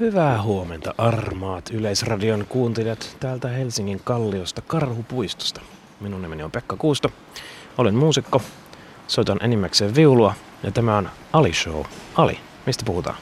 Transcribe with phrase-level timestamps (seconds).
[0.00, 5.60] Hyvää huomenta armaat Yleisradion kuuntelijat täältä Helsingin Kalliosta Karhupuistosta.
[6.00, 7.12] Minun nimeni on Pekka Kuusto.
[7.78, 8.42] Olen muusikko,
[9.06, 11.82] soitan enimmäkseen viulua ja tämä on Ali Show.
[12.14, 13.16] Ali, mistä puhutaan?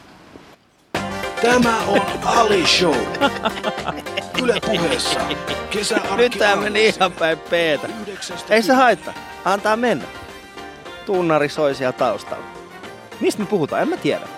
[1.42, 2.96] Tämä on Ali Show.
[4.42, 5.20] Yle puheessa.
[6.16, 7.88] Nyt tää meni ihan päin peetä.
[8.50, 9.14] Ei se haittaa.
[9.44, 10.04] Antaa mennä.
[11.06, 12.44] Tunnari soi siellä taustalla.
[13.20, 13.82] Mistä me puhutaan?
[13.82, 14.35] En mä tiedä.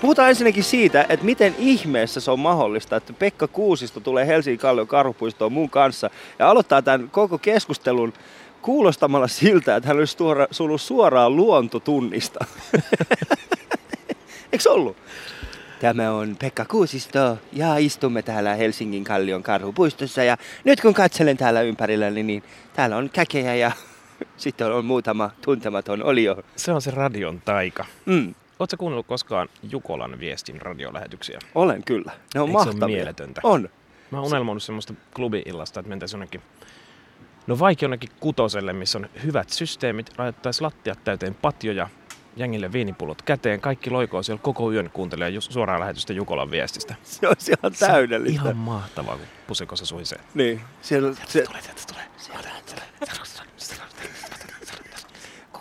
[0.00, 4.86] Puhutaan ensinnäkin siitä, että miten ihmeessä se on mahdollista, että Pekka Kuusisto tulee Helsingin Kallion
[4.86, 8.12] karhupuistoon mun kanssa ja aloittaa tämän koko keskustelun
[8.62, 12.44] kuulostamalla siltä, että hän olisi tuora, sullut suoraan luontotunnista.
[14.52, 14.96] Eikö ollut?
[15.80, 21.62] Tämä on Pekka Kuusisto ja istumme täällä Helsingin Kallion karhupuistossa ja nyt kun katselen täällä
[21.62, 22.42] ympärilläni, niin
[22.72, 23.72] täällä on käkejä ja
[24.36, 26.42] sitten on muutama tuntematon olio.
[26.56, 27.84] Se on se radion taika.
[28.06, 31.38] Mm, Oletko kuunnellut koskaan Jukolan viestin radiolähetyksiä?
[31.54, 32.12] olen kyllä.
[32.34, 32.96] Ne on Eikö se ole mahtavia.
[32.96, 33.40] mieletöntä?
[33.44, 33.68] On.
[34.10, 36.42] Mä oon unelmoinut semmoista klubi-illasta, että mentäisiin jonnekin
[37.46, 41.88] No vaikka jonnekin kutoselle, missä on hyvät systeemit, laitettaisiin lattiat täyteen patjoja,
[42.36, 46.94] jengille viinipullot käteen, kaikki loikoo siellä koko yön kuuntelee suoraan lähetystä Jukolan viestistä.
[47.02, 48.42] Se on ihan Se on täydellistä.
[48.42, 50.20] Ihan mahtavaa, kun pusikossa suhisee.
[50.34, 50.60] Niin.
[50.82, 52.04] Siellä, se, Tulee, sieltä tulee.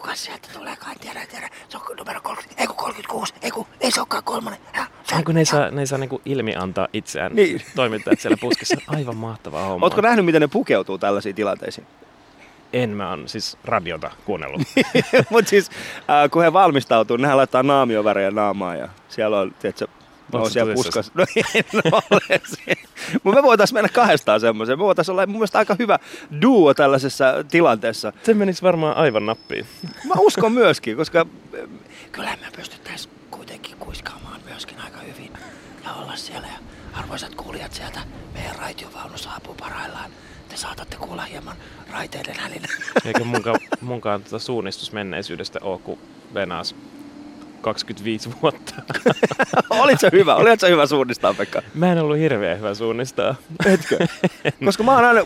[0.09, 0.95] Kuka sieltä tuleekaan?
[0.99, 1.49] Tiedä, tiedä.
[1.69, 4.59] Se on numero 30, ei kun 36, ei kun, ei se olekaan kolmonen.
[4.75, 7.61] Ja, se Ai kun ne ei saa, ne ei saa niinku ilmi antaa itseään Niin.
[7.75, 8.75] toimittajat siellä puskissa.
[8.97, 9.85] Aivan mahtavaa hommaa.
[9.85, 11.87] Ootko nähnyt, miten ne pukeutuu tällaisiin tilanteisiin?
[12.73, 14.61] En, mä oon siis radiota kuunnellut.
[15.31, 19.87] Mutta siis, äh, kun he valmistautuu, nehän laittaa naamiovärejä naamaan ja siellä on, tiedätkö,
[20.33, 21.11] Ootko on siellä puskassa.
[21.15, 21.65] No en
[22.01, 22.41] ole
[23.23, 24.77] Mutta me voitaisiin mennä kahdestaan semmoiseen.
[24.79, 25.99] Me voitaisiin olla mun mielestä aika hyvä
[26.41, 28.13] duo tällaisessa tilanteessa.
[28.23, 29.65] Se menisi varmaan aivan nappiin.
[29.83, 31.25] Mä uskon myöskin, koska
[32.11, 35.33] kyllä me pystyttäis kuitenkin kuiskaamaan myöskin aika hyvin
[35.83, 36.47] ja olla siellä.
[36.47, 36.59] Ja
[36.93, 37.99] arvoisat kuulijat sieltä,
[38.33, 40.11] meidän raitiovaunu saapuu parhaillaan.
[40.49, 41.55] Te saatatte kuulla hieman
[41.91, 42.67] raiteiden hälinä.
[43.05, 45.99] Eikä munkaan, munkaan tota suunnistus menneisyydestä ole, kun
[46.33, 46.75] venaas
[47.61, 48.75] 25 vuotta.
[49.69, 51.61] olit se hyvä, olit se hyvä suunnistaa, Pekka.
[51.73, 53.35] Mä en ollut hirveän hyvä suunnistaa.
[53.65, 54.07] Etkö?
[54.65, 55.21] Koska mä oon aina,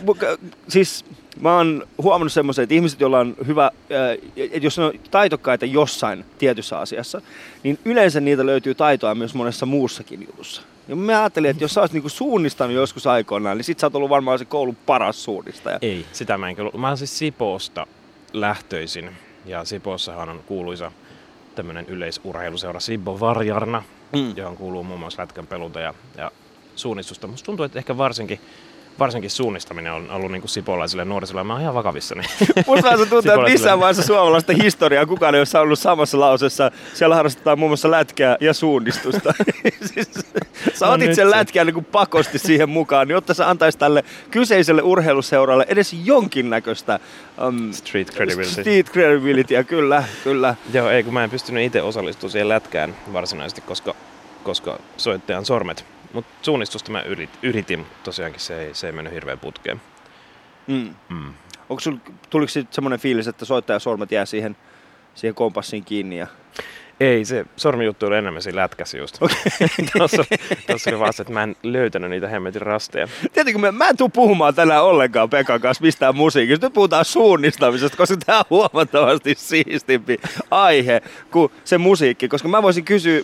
[0.68, 1.04] siis
[1.40, 5.66] mä oon huomannut semmoisen, että ihmiset, joilla on hyvä, ää, että jos ne on taitokkaita
[5.66, 7.20] jossain tietyssä asiassa,
[7.62, 10.62] niin yleensä niitä löytyy taitoa myös monessa muussakin jutussa.
[10.88, 13.94] Ja mä ajattelin, että jos sä olisit niinku suunnistanut joskus aikoinaan, niin sit sä oot
[13.94, 15.78] ollut varmaan se koulun paras suunnistaja.
[15.82, 16.70] Ei, sitä mä en kyllä.
[16.76, 17.86] Mä oon siis Sipoosta
[18.32, 19.10] lähtöisin.
[19.46, 20.92] Ja Sipoossahan on kuuluisa
[21.54, 23.82] tämmönen yleisurheiluseura Sibbo Varjarna,
[24.12, 24.32] Mm.
[24.36, 26.30] johon kuuluu muun muassa lätkän pelunta ja, ja
[26.76, 27.26] suunnistusta.
[27.26, 28.40] Musta tuntuu, että ehkä varsinkin,
[28.98, 31.44] varsinkin suunnistaminen on ollut niin kuin sipolaisille nuorisolle.
[31.44, 32.22] Mä oon ihan vakavissani.
[32.66, 36.70] Musta se tuntuu, että missään vaiheessa suomalaista historiaa kukaan ei ole saanut samassa lausessa.
[36.94, 39.34] Siellä harrastetaan muun muassa lätkää ja suunnistusta.
[39.94, 40.10] siis,
[40.74, 41.30] sä No otit nyt sen se.
[41.30, 46.98] lätkää niin kuin pakosti siihen mukaan, niin jotta sä antaisi tälle kyseiselle urheiluseuralle edes jonkinnäköistä
[47.48, 48.60] um, Street credibility.
[48.60, 50.54] Street credibilityä, kyllä, kyllä.
[50.72, 53.94] Joo, ei kun mä en pystynyt itse osallistumaan siihen lätkään varsinaisesti, koska,
[54.44, 55.93] koska soittajan sormet.
[56.14, 59.80] Mutta suunnistusta mä yrit, yritin, mutta tosiaankin se ei, se ei mennyt hirveän putkeen.
[60.66, 60.94] Mm.
[61.08, 61.34] Mm.
[61.68, 61.96] Onko sul,
[62.30, 64.56] tuliko semmoinen fiilis, että soittajan sormet jää siihen,
[65.14, 66.26] siihen kompassiin kiinni ja
[67.00, 69.22] Ei, se sormijuttu oli enemmän siinä lätkässä just.
[69.22, 69.36] Okay.
[69.98, 70.24] tuossa,
[70.66, 73.08] tuossa oli vaan se, että mä en löytänyt niitä hemmetin rasteja.
[73.32, 76.66] Tietenkin mä, mä en tuu puhumaan tänään ollenkaan Pekan kanssa mistään musiikista.
[76.66, 80.18] Nyt puhutaan suunnistamisesta, koska tämä on huomattavasti siistimpi
[80.50, 82.28] aihe kuin se musiikki.
[82.28, 83.22] Koska mä voisin kysyä,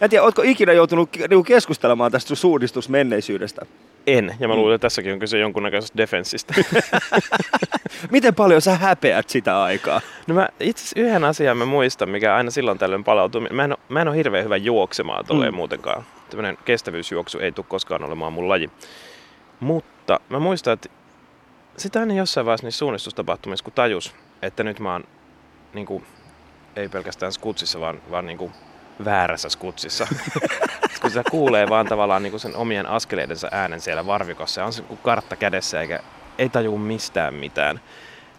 [0.00, 3.66] en tiedä, ootko ikinä joutunut niinku keskustelemaan tästä sun suunnistusmenneisyydestä?
[4.06, 6.54] En, ja mä luulen, että tässäkin on kyse jonkunnäköisestä defenssistä.
[8.10, 10.00] Miten paljon sä häpeät sitä aikaa?
[10.26, 13.40] No mä itse asiassa yhden asian mä muistan, mikä aina silloin tällöin palautuu.
[13.40, 15.56] Mä en, ole, mä en ole hirveän hyvä juoksemaan tolleen Mm.
[15.56, 16.04] muutenkaan.
[16.30, 18.70] Tämmönen kestävyysjuoksu ei tule koskaan olemaan mun laji.
[19.60, 20.88] Mutta mä muistan, että
[21.76, 25.04] sitä aina jossain vaiheessa niissä suunnistustapahtumissa, kun tajus, että nyt mä oon
[25.74, 26.06] niin kuin,
[26.76, 28.52] ei pelkästään skutsissa, vaan, vaan niin kuin
[29.04, 30.06] väärässä skutsissa.
[31.00, 34.72] kun sitä kuulee vaan tavallaan niin kuin sen omien askeleidensa äänen siellä varvikossa ja on
[34.72, 36.00] se kuin kartta kädessä eikä
[36.38, 37.80] ei tajuu mistään mitään.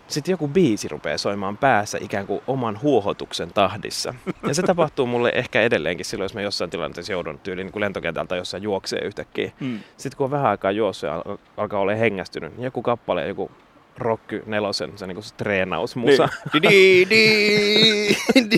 [0.07, 4.13] Sitten joku biisi rupeaa soimaan päässä ikään kuin oman huohotuksen tahdissa.
[4.48, 8.36] Ja se tapahtuu mulle ehkä edelleenkin silloin, jos mä jossain tilanteessa joudun tyyliin niin lentokentältä
[8.36, 9.51] jossain juoksee yhtäkkiä.
[9.60, 9.80] Mm.
[9.98, 13.51] Sitten kun on vähän aikaa juossut ja al- alkaa olla hengästynyt, niin joku kappale, joku
[13.98, 16.30] Rocky nelosen, se niinku se treenausmusa.
[16.54, 16.64] Niin.
[16.70, 18.58] Di, di, di, di,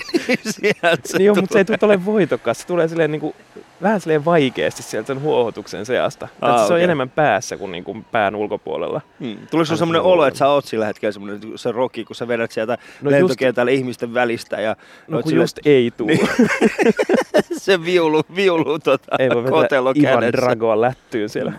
[0.51, 1.77] sieltä Niin joo, mutta se ei tulee.
[1.77, 2.57] tule voitokas.
[2.59, 3.35] Se tulee silleen niinku,
[3.81, 6.27] vähän silleen vaikeasti sieltä sen huohotuksen seasta.
[6.41, 9.01] Aa, Aa, se on enemmän päässä kuin niinku pään ulkopuolella.
[9.19, 9.27] Hmm.
[9.37, 12.15] Tuliko sulla Aina semmoinen tulee olo, että sä oot sillä hetkellä semmoinen se roki, kun
[12.15, 14.75] sä vedät sieltä No no just- lentokentällä ihmisten välistä ja
[15.07, 16.07] No kun just ei tuu.
[16.07, 16.27] Niin.
[17.57, 20.31] se viulu, viulu tota, ei voi kotelo vetää Ivan.
[20.33, 21.53] Dragoa lättyyn siellä.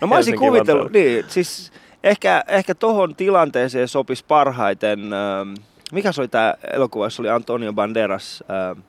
[0.00, 1.72] No mä olisin kuvitellut, niin, siis
[2.04, 5.54] ehkä, ehkä tohon tilanteeseen sopisi parhaiten, ähm,
[5.92, 8.80] mikä se oli tää elokuva, jossa oli Antonio Banderas, ähm,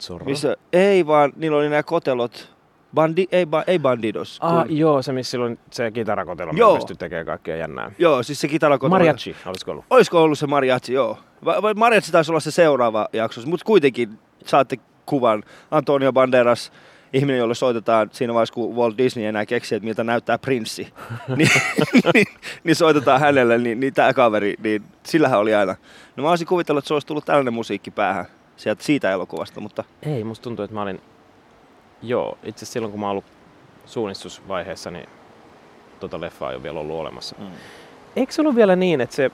[0.00, 0.24] Zorro.
[0.24, 2.52] missä, ei vaan, niillä oli nämä kotelot,
[2.94, 4.38] Bandi, ei, ba, ei Bandidos.
[4.40, 6.74] Ah, kun- joo, se missä silloin se kitarakotelo, Joo.
[6.74, 7.92] pystyy tekemään kaikkea jännää.
[7.98, 8.90] joo, siis se kitarakotelo.
[8.98, 9.84] Mariachi, olisiko ollut?
[9.90, 11.18] Olisiko ollut se mariachi, joo.
[11.44, 15.42] Va- vai Mariachi taisi olla se seuraava jakso, mutta kuitenkin saatte kuvan.
[15.70, 16.72] Antonio Banderas,
[17.12, 20.92] ihminen, jolle soitetaan siinä vaiheessa, kun Walt Disney enää keksii, että miltä näyttää prinssi.
[21.36, 21.50] niin,
[22.14, 22.26] niin,
[22.64, 25.76] niin, soitetaan hänelle, niin, niin tämä kaveri, niin sillähän oli aina.
[26.16, 28.24] No mä olisin kuvitellut, että se olisi tullut tällainen musiikki päähän
[28.56, 31.00] sieltä siitä elokuvasta, mutta Ei, musta tuntuu, että mä olin...
[32.02, 33.24] Joo, itse asiassa silloin kun mä ollut
[33.86, 35.08] suunnistusvaiheessa, niin
[36.00, 37.36] tota leffaa ei ole vielä ollut olemassa.
[37.38, 37.46] Mm.
[38.16, 39.30] Eikö se ollut vielä niin, että se,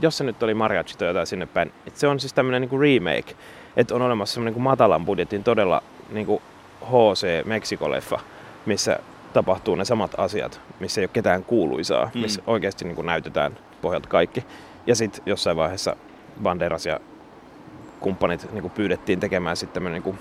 [0.00, 2.78] jos se nyt oli Mariachi tai jotain sinne päin, että se on siis tämmöinen niinku
[2.78, 3.34] remake,
[3.76, 6.42] että on olemassa semmoinen niinku matalan budjetin todella niinku
[6.82, 8.20] HC-Meksikoleffa,
[8.66, 8.98] missä
[9.32, 12.20] tapahtuu ne samat asiat, missä ei ole ketään kuuluisaa, Mm.
[12.20, 14.44] missä oikeasti niinku näytetään pohjalta kaikki.
[14.86, 15.96] Ja sitten jossain vaiheessa
[16.42, 17.00] Banderas ja
[18.00, 20.18] kumppanit niinku pyydettiin tekemään sitten tämmöinen niinku,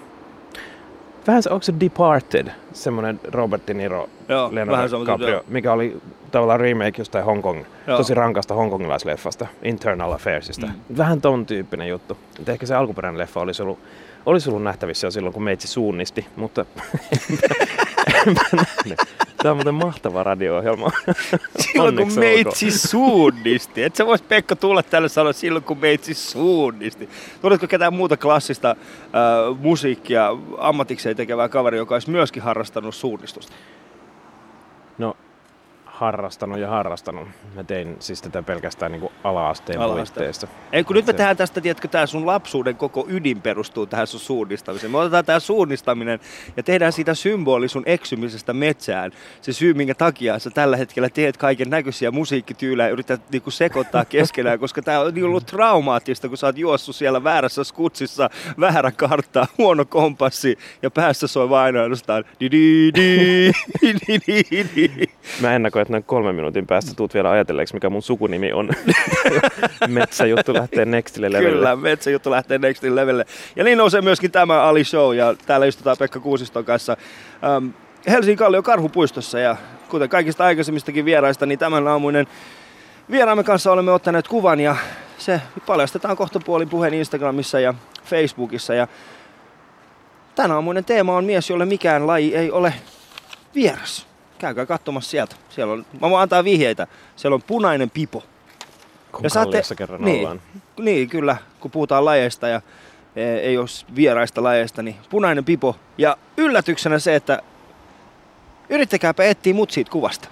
[1.28, 5.44] vähän se, onko se Departed, semmoinen Robert De Niro, joo, Leonardo DiCaprio, joo.
[5.48, 5.98] mikä oli
[6.32, 7.98] tavallaan remake jostain Hongkong, Joo.
[7.98, 10.66] tosi rankasta hongkongilaisleffasta, Internal Affairsista.
[10.68, 10.98] Mm.
[10.98, 12.18] Vähän ton tyyppinen juttu.
[12.40, 13.80] Et ehkä se alkuperäinen leffa olisi ollut,
[14.26, 16.66] olisi ollut nähtävissä jo silloin, kun meitsi suunnisti, mutta.
[19.44, 20.92] Tämä on muuten mahtava radio-ohjelma.
[21.60, 23.84] Silloin kun meitsi suunnisti.
[23.84, 27.10] Et sä vois Pekka tulla tälle sanoa silloin kun meitsi suunnisti.
[27.42, 28.76] Tunnetko ketään muuta klassista äh,
[29.60, 33.54] musiikkia ammatikseen tekevää kaveri, joka olisi myöskin harrastanut suunnistusta?
[34.98, 35.18] No,
[36.04, 37.28] harrastanut ja harrastanut.
[37.56, 40.06] Mä tein siis tätä pelkästään niin ala-asteen Ala-asteen.
[40.06, 40.48] puitteissa.
[40.72, 44.20] Ei kun nyt me tehdään tästä, tiedätkö, tää sun lapsuuden koko ydin perustuu tähän sun
[44.20, 44.92] suunnistamiseen.
[44.92, 46.20] Me otetaan tää suunnistaminen
[46.58, 49.12] ja tehdään siitä symboli sun eksymisestä metsään.
[49.42, 54.06] Se syy, minkä takia sä tällä hetkellä teet kaiken näköisiä musiikkityylejä ja yrität niinku sekoittaa
[54.06, 58.30] keskenään, koska tää on niin ollut traumaattista, kun sä oot juossut siellä väärässä skutsissa,
[58.60, 63.52] väärä kartta, huono kompassi ja päässä soi vain ainoastaan di di di
[63.82, 65.13] di di di.
[65.42, 68.70] Mä ennakoin, että noin kolmen minuutin päästä tuut vielä ajatelleeksi, mikä mun sukunimi on.
[69.88, 71.52] Metsäjuttu lähtee nextille levelle.
[71.52, 73.26] Kyllä, metsäjuttu lähtee next levelle.
[73.56, 76.98] Ja niin nousee myöskin tämä Ali Show ja täällä istutaan Pekka Kuusiston kanssa
[77.44, 77.68] ähm,
[78.08, 79.56] Helsingin Kallion Karhupuistossa ja
[79.90, 82.28] kuten kaikista aikaisemmistakin vieraista, niin tämän aamuinen
[83.12, 84.76] vieraamme kanssa olemme ottaneet kuvan ja
[85.18, 87.74] se paljastetaan kohta puolin puheen Instagramissa ja
[88.06, 88.88] Facebookissa ja
[90.36, 92.74] Tän aamuinen teema on mies, jolle mikään laji ei ole
[93.56, 94.13] vieras.
[94.48, 95.36] Käykää katsomassa sieltä.
[95.50, 96.88] Siellä on, mä voin antaa vihjeitä.
[97.16, 98.24] Siellä on punainen pipo.
[99.12, 100.20] Kun Ja saatte- kerran niin.
[100.20, 100.42] ollaan.
[100.80, 102.62] Niin, kyllä, kun puhutaan lajeista ja
[103.16, 105.76] e, ei ole vieraista lajeista, niin punainen pipo.
[105.98, 107.40] Ja yllätyksenä se, että
[108.70, 110.28] yrittäkääpä etsiä mut siitä kuvasta.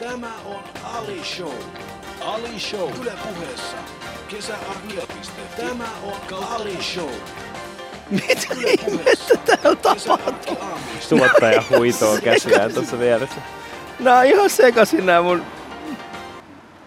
[0.00, 1.52] Tämä on Ali Show.
[2.20, 2.90] Ali Show.
[3.02, 3.76] Yle puheessa.
[4.28, 5.62] Kesäarkea.fi.
[5.62, 7.10] Tämä on Ali Show.
[8.10, 8.46] Mitä
[8.84, 9.34] puheessa.
[9.36, 10.56] täällä tapahtuu?
[11.08, 13.40] Tuottaja huitoo käsiään tuossa vieressä.
[14.00, 15.42] Nää on ihan sekasin nää mun...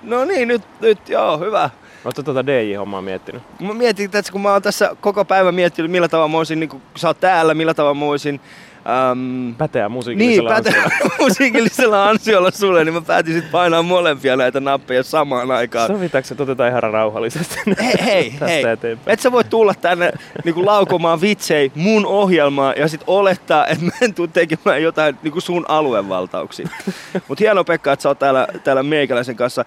[0.03, 1.69] No niin, nyt, nyt joo, hyvä.
[2.05, 3.43] Oletko tuota DJ-hommaa miettinyt?
[3.59, 6.69] Mä mietin, että kun mä oon tässä koko päivän miettinyt, millä tavalla mä voisin, niin
[6.69, 8.41] kun sä oot täällä, millä tavalla mä voisin...
[8.87, 11.15] Ähm, Päteä niin, musiikillisella päätä ansiolla.
[11.25, 15.87] musiikillisella ansiolla sulle, niin mä päätin sit painaa molempia näitä nappeja samaan aikaan.
[15.87, 18.63] Sovitaanko se otetaan ihan rauhallisesti Hei, hei, tästä hei.
[18.63, 19.13] eteenpäin?
[19.13, 20.11] Et sä voi tulla tänne
[20.43, 25.41] niinku laukomaan vitsei mun ohjelmaa ja sit olettaa, että mä en tuu tekemään jotain niinku
[25.41, 26.69] sun aluevaltauksia.
[27.27, 29.65] Mut hienoa Pekka, että sä oot täällä, täällä meikäläisen kanssa.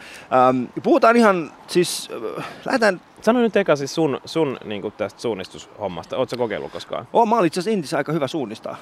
[0.48, 2.08] Ähm, puhutaan ihan siis,
[2.38, 6.16] äh, lähdetään, Sano nyt eka siis sun, sun niin tästä suunnistushommasta.
[6.16, 7.08] Oletko kokeillut koskaan?
[7.12, 8.76] oh, mä olin itse asiassa Intissä aika hyvä suunnistaa.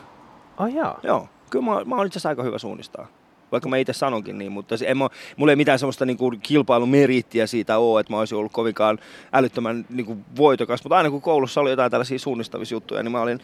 [0.58, 1.00] Ai jaa.
[1.02, 3.06] Joo, kyllä mä, mä olin itse asiassa aika hyvä suunnistaa.
[3.52, 7.46] Vaikka mä itse sanonkin niin, mutta se, en mä, mulla ei mitään semmoista niinku kilpailumeriittiä
[7.46, 8.98] siitä ole, että mä olisin ollut kovinkaan
[9.32, 10.84] älyttömän niinku voitokas.
[10.84, 13.38] Mutta aina kun koulussa oli jotain tällaisia suunnistamisjuttuja, niin mä olin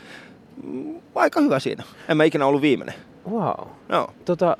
[0.63, 1.85] mm, aika hyvä siinä.
[2.09, 2.95] En mä ikinä ollut viimeinen.
[3.31, 3.69] Wow.
[3.89, 4.11] Joo.
[4.25, 4.57] Tota,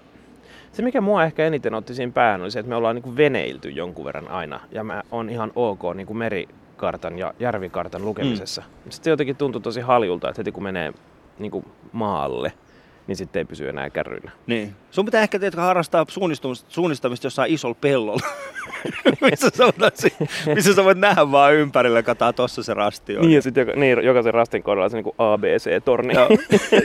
[0.73, 3.71] se mikä mua ehkä eniten otti siinä päähän oli se, että me ollaan niin veneilty
[3.71, 4.61] jonkun verran aina.
[4.73, 8.63] Ja mä on ihan ok niin kuin merikartan ja järvikartan lukemisessa.
[8.85, 8.91] Mm.
[8.91, 10.93] Sitten jotenkin tuntui tosi haljulta, että heti kun menee
[11.39, 12.53] niin kuin maalle,
[13.07, 14.31] niin sitten ei pysy enää kärryillä.
[14.47, 14.77] Niin.
[14.91, 18.27] Sun pitää ehkä teetkö harrastaa suunnistumista, suunnistamista jossain isolla pellolla,
[19.31, 20.23] missä, sä voit,
[20.55, 23.23] missä sä voit nähdä vaan ympärillä, kataa tossa se rasti on.
[23.23, 26.15] Niin, ja sitten joka, niin, jokaisen rastin kohdalla se niin ABC-torni.
[26.15, 26.29] Joo.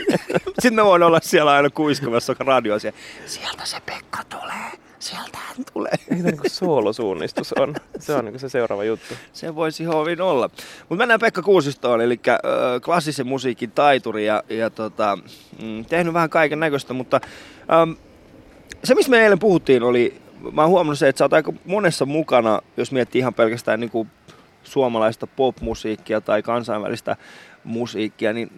[0.59, 2.99] Sitten mä voin olla siellä aina kuiskamassa radioa siellä.
[3.25, 4.88] Sieltä se Pekka tulee.
[4.99, 5.91] Sieltä hän tulee.
[6.09, 7.75] Niin soolosuunnistus on?
[7.99, 9.13] Se on niin se seuraava juttu.
[9.33, 10.49] Se voisi hovin olla.
[10.79, 12.37] Mutta mennään Pekka Kuusistoon, eli äh,
[12.81, 15.17] klassisen musiikin taituri ja, ja tota,
[15.63, 17.19] mm, tehnyt vähän kaiken näköistä, mutta
[17.73, 17.91] ähm,
[18.83, 22.05] se, mistä me eilen puhuttiin, oli, mä oon huomannut se, että sä oot aika monessa
[22.05, 24.09] mukana, jos miettii ihan pelkästään niin kuin
[24.63, 27.15] suomalaista popmusiikkia tai kansainvälistä
[27.63, 28.51] musiikkia, niin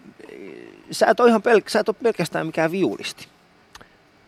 [0.91, 3.27] sä et ole ihan pel- sä et ole pelkästään mikään viulisti.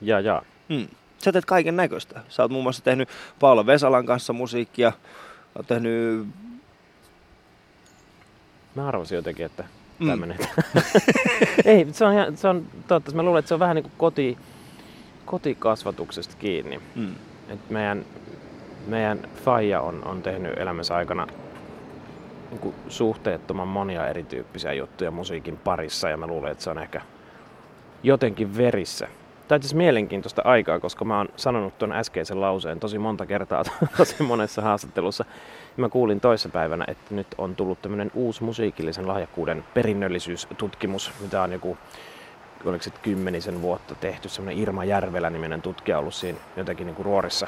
[0.01, 0.41] Ja, ja.
[0.70, 0.88] Hmm.
[1.24, 2.22] Sä teet kaiken näköistä.
[2.30, 4.92] Sä oot muun muassa tehnyt Paula Vesalan kanssa musiikkia.
[5.56, 6.27] Oot tehnyt...
[8.75, 9.63] Mä arvasin jotenkin, että
[10.00, 10.08] Mm.
[10.10, 10.38] tämmönen.
[11.65, 13.15] Ei, se on, ihan- se on toivottavasti.
[13.15, 14.38] Mä luulen, että se on vähän niin kuin koti,
[15.25, 16.80] kotikasvatuksesta kiinni.
[16.96, 17.15] Hmm.
[17.50, 18.06] Et meidän,
[18.88, 21.27] meidän faija on, on tehnyt elämänsä aikana
[22.50, 27.01] niin kuin suhteettoman monia erityyppisiä juttuja musiikin parissa ja mä luulen, että se on ehkä
[28.03, 29.08] jotenkin verissä.
[29.47, 33.63] Tämä on asiassa mielenkiintoista aikaa, koska mä oon sanonut tuon äskeisen lauseen tosi monta kertaa
[33.97, 35.25] tosi monessa haastattelussa.
[35.77, 41.77] Mä kuulin toissapäivänä, että nyt on tullut tämmöinen uusi musiikillisen lahjakkuuden perinnöllisyystutkimus, mitä on joku
[42.65, 47.47] oliko se kymmenisen vuotta tehty, semmoinen Irma Järvelä-niminen tutkija ollut siinä jotenkin niin kuin ruorissa.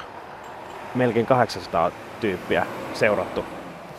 [0.94, 3.44] Melkein 800 tyyppiä seurattu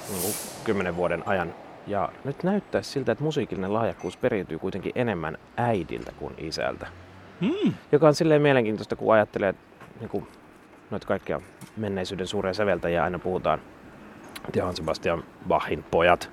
[0.09, 1.53] niin kuin 10 vuoden ajan.
[1.87, 6.87] Ja nyt näyttäisi siltä, että musiikillinen lahjakkuus periytyy kuitenkin enemmän äidiltä kuin isältä.
[7.41, 7.73] Hmm.
[7.91, 9.61] Joka on silleen mielenkiintoista, kun ajattelee, että
[9.99, 10.27] niin kuin,
[10.91, 11.41] noita kaikkia
[11.77, 13.59] menneisyyden suuria säveltäjiä aina puhutaan.
[14.55, 16.31] Johann Sebastian Bachin pojat.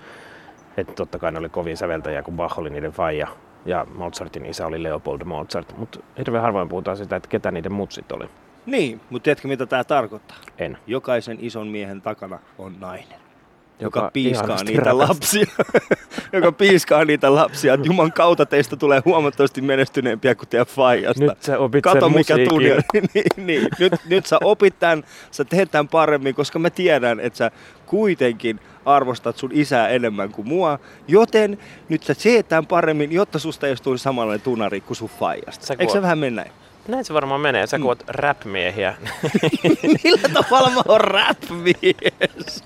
[0.76, 3.28] Että totta kai ne oli kovin säveltäjiä, kun Bach oli niiden faija.
[3.66, 5.78] Ja Mozartin isä oli Leopold Mozart.
[5.78, 8.28] Mutta hirveän harvoin puhutaan sitä, että ketä niiden mutsit oli.
[8.66, 10.36] Niin, mutta tiedätkö mitä tämä tarkoittaa?
[10.58, 10.78] En.
[10.86, 13.23] Jokaisen ison miehen takana on nainen.
[13.80, 15.08] Joka, Joka piiskaa niitä rakastaa.
[15.08, 15.46] lapsia.
[16.32, 17.74] joka piiskaa niitä lapsia.
[17.74, 21.24] Että Juman kautta teistä tulee huomattavasti menestyneempiä kuin teidän faijasta.
[21.24, 22.48] Nyt sä opit Kato sen mikä musiikin.
[22.48, 22.76] tunne.
[23.14, 23.68] niin, niin.
[23.78, 27.50] Nyt, nyt sä opit tämän, sä teet tämän paremmin, koska mä tiedän, että sä
[27.86, 30.78] kuitenkin arvostat sun isää enemmän kuin mua.
[31.08, 35.66] Joten nyt sä teet tämän paremmin, jotta susta ei tullut samanlainen tunari kuin sun faijasta.
[35.66, 36.52] Sä Eikö se vähän mennä näin?
[36.88, 37.64] Näin se varmaan menee.
[37.64, 37.68] Mm.
[37.68, 38.94] Sä kuvat rap-miehiä.
[40.04, 42.64] Millä tavalla mä oon rap-mies?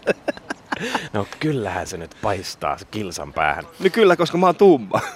[1.13, 3.65] No kyllähän se nyt paistaa kilsan päähän.
[3.79, 5.01] No kyllä, koska mä oon tumma.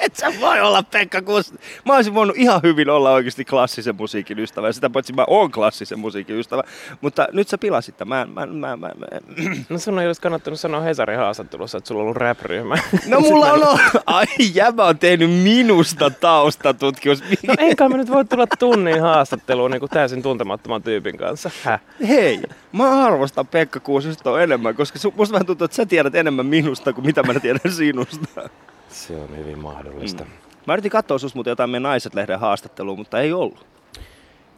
[0.06, 1.58] Et sä voi olla Pekka Kusti.
[1.84, 4.66] Mä olisin voinut ihan hyvin olla oikeasti klassisen musiikin ystävä.
[4.66, 6.62] Ja sitä paitsi mä oon klassisen musiikin ystävä.
[7.00, 8.30] Mutta nyt sä pilasit tämän.
[8.30, 9.06] Mä, mä, mä, mä, mä.
[9.68, 12.76] No sun ei olisi kannattanut sanoa Hesarin haastattelussa, että sulla on ollut rap-ryhmä.
[13.06, 13.80] No mulla on ollut...
[14.06, 17.22] Ai jäbä on tehnyt minusta taustatutkimus.
[17.46, 21.50] No enkä mä nyt voi tulla tunnin haastatteluun niin kuin täysin tuntemattoman tyypin kanssa.
[21.62, 21.80] Häh?
[22.08, 22.40] Hei,
[22.72, 27.06] mä arvostan Pekka Kuusistoa enemmän, koska musta vähän tuntuu, että sä tiedät enemmän minusta kuin
[27.06, 28.50] mitä mä tiedän sinusta.
[28.90, 30.24] Se on hyvin mahdollista.
[30.24, 30.30] Mm.
[30.66, 33.66] Mä yritin katsoa susta muuten jotain meidän naiset-lehden haastattelua, mutta ei ollut.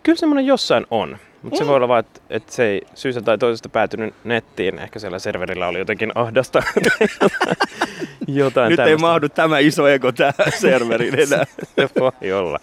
[0.02, 1.18] Kyllä semmoinen jossain on.
[1.42, 4.78] Mutta se voi olla vaan, että, että se ei syystä tai toisesta päätynyt nettiin.
[4.78, 6.62] Ehkä siellä serverillä oli jotenkin ahdasta.
[8.26, 9.06] Jotain Nyt ei tämmöistä.
[9.06, 11.44] mahdu tämä iso ego tähän serveriin enää.
[11.76, 12.58] Se voi olla.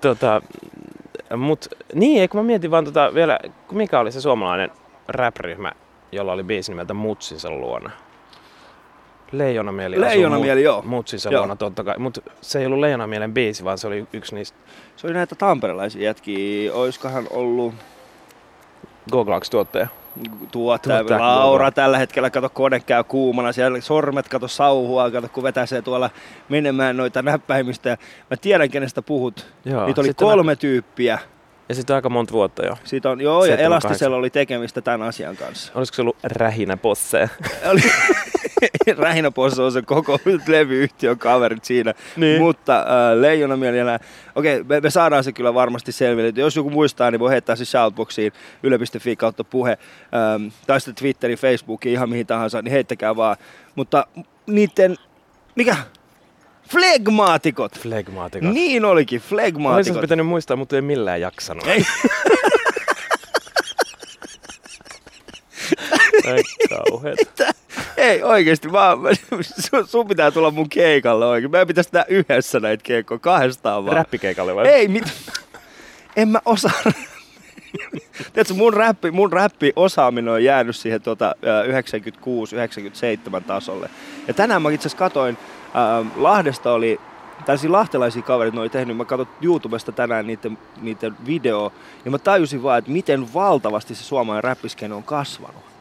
[0.00, 0.42] Tota,
[1.36, 3.38] mut, niin, eikö mä mietin vaan tota vielä,
[3.72, 4.70] mikä oli se suomalainen
[5.08, 5.72] rap-ryhmä,
[6.12, 7.90] jolla oli biisi nimeltä Mutsinsa luona.
[9.32, 10.82] Leijonamieli Leijonamieli, Mut- joo.
[10.82, 11.40] Mutsinsa Joo.
[11.40, 11.98] luona totta kai.
[11.98, 14.58] Mutta se ei ollut Leijonamielen biisi, vaan se oli yksi niistä
[14.96, 16.72] Se oli näitä tamperelaisia jätkiä.
[16.74, 17.74] Oiskohan ollut
[19.12, 19.86] Goglax-tuottaja.
[20.52, 21.70] tuottaja Tuottaja, Laura joo.
[21.70, 22.30] tällä hetkellä.
[22.30, 23.52] Kato, kone käy kuumana.
[23.52, 25.10] Siellä sormet, kato sauhua.
[25.10, 26.10] Kato, kun vetäsee tuolla
[26.48, 27.96] menemään noita näppäimistä.
[28.30, 29.46] Mä tiedän, kenestä puhut.
[29.64, 31.18] Joo, Niitä oli sitten kolme tyyppiä.
[31.68, 32.76] Ja sitten aika monta vuotta jo.
[32.84, 34.12] Siitä on, joo, ja 7, Elastisella 8.
[34.12, 35.72] oli tekemistä tämän asian kanssa.
[35.74, 37.28] Olisiko se ollut rähinä posseja?
[38.86, 41.94] oli Rähinäpossa on se koko levyyhtiön kaverit siinä.
[42.16, 42.40] Niin.
[42.40, 43.98] Mutta äh, Leijonamieli ja nää-
[44.34, 46.32] Okei, me, me, saadaan se kyllä varmasti selville.
[46.36, 49.70] Jos joku muistaa, niin voi heittää se shoutboxiin yle.fi kautta puhe.
[50.14, 53.36] Ähm, tai sitten Twitteriin, Facebookiin, ihan mihin tahansa, niin heittäkää vaan.
[53.74, 54.06] Mutta
[54.46, 54.96] niiden,
[55.54, 55.76] mikä?
[56.70, 57.78] Flegmaatikot!
[57.78, 58.52] Flegmaatikot.
[58.52, 60.00] Niin olikin, flegmaatikot.
[60.00, 61.66] pitänyt muistaa, mutta ei millään jaksanut.
[61.66, 61.84] Ei.
[66.26, 67.18] Ai kauheet.
[67.96, 68.96] Ei oikeesti, mä,
[69.70, 71.50] sun, sun pitää tulla mun keikalle oikein.
[71.50, 73.96] Meidän pitäisi tehdä yhdessä näitä keikkoja, kahdestaan vaan.
[73.96, 74.68] Räppikeikalle vai?
[74.68, 75.04] Ei, mit...
[76.16, 76.82] en mä osaa.
[78.32, 81.34] Tiedätkö, mun räppi, mun räppi osaaminen on jäänyt siihen tuota,
[83.38, 83.90] 96-97 tasolle.
[84.28, 87.00] Ja tänään mä itse asiassa katoin, äh, Lahdesta oli
[87.44, 88.96] tällaisia lahtelaisia kavereita ne oli tehnyt.
[88.96, 91.72] Mä katsoin YouTubesta tänään niiden, niiden video
[92.04, 95.71] ja mä tajusin vaan, että miten valtavasti se suomalainen räppiskene on kasvanut.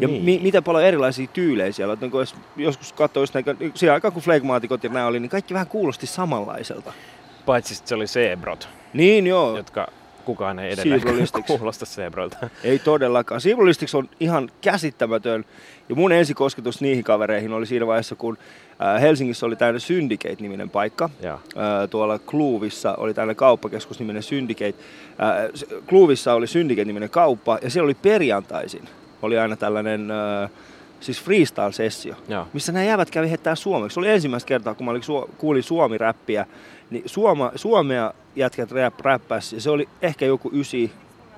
[0.00, 0.24] Ja Niin.
[0.24, 1.94] mi- miten paljon erilaisia tyylejä siellä on.
[1.94, 5.20] Että niin kun jos, joskus katsoi just näitä, siihen aikaan kun flegmaatikot ja nämä oli,
[5.20, 6.92] niin kaikki vähän kuulosti samanlaiselta.
[7.46, 9.86] Paitsi se oli Zebrot, Niin joo, jotka
[10.24, 11.00] kukaan ei edelleen
[11.46, 12.36] kuulosta Zebrolta.
[12.64, 13.40] ei todellakaan.
[13.40, 15.44] Siivulistiksi on ihan käsittämätön.
[15.88, 18.38] Ja mun ensikosketus niihin kavereihin oli siinä vaiheessa, kun
[18.94, 21.10] äh, Helsingissä oli tämmöinen Syndicate-niminen paikka.
[21.22, 21.34] Joo.
[21.34, 24.74] Äh, tuolla Kluuvissa oli tämmöinen kauppakeskus-niminen Syndicate.
[25.08, 28.88] Äh, Kluuvissa oli Syndicate-niminen kauppa ja siellä oli perjantaisin.
[29.22, 30.50] Oli aina tällainen äh,
[31.00, 32.46] siis freestyle-sessio, Joo.
[32.52, 33.94] missä nämä jävät kävi heittää suomeksi.
[33.94, 36.46] Se oli ensimmäistä kertaa, kun mä olin, su- kuulin suomi-räppiä,
[36.90, 40.80] niin Suoma, suomea jätkät rap, räppäs ja se oli ehkä joku 9,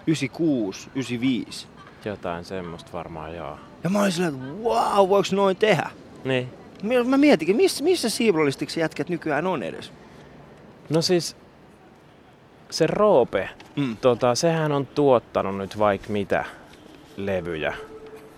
[0.06, 1.66] 96, 95.
[2.04, 3.58] Jotain semmoista varmaan, joo.
[3.85, 5.90] Ja mä olin silleen, että wow, voiko noin tehdä?
[6.25, 6.49] Niin.
[6.82, 9.92] Mä- Mä mietinkin, missä, missä siivrolistiksi jätkät nykyään on edes?
[10.90, 11.37] No siis
[12.70, 13.97] se Roope, Mm.
[13.97, 16.44] tota, sehän on tuottanut nyt vaikka mitä
[17.26, 17.75] levyjä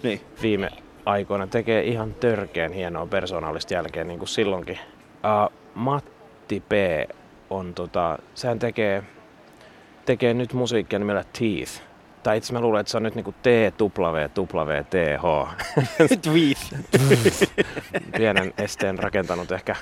[0.03, 0.21] Niin.
[0.43, 0.69] viime
[1.07, 1.47] aikoina.
[1.47, 4.79] Tekee ihan törkeän hienoa persoonallista jälkeen, niin kuin silloinkin.
[5.15, 6.73] Uh, Matti P.
[7.51, 9.03] on tota, sehän tekee,
[10.07, 11.83] tekee nyt musiikkia nimellä Teeth.
[12.23, 13.47] Tai itse mä luulen, että se on nyt niinku T,
[13.81, 15.49] W, W, T, H.
[16.23, 16.59] Tweet.
[18.17, 19.77] Pienen esteen rakentanut ehkä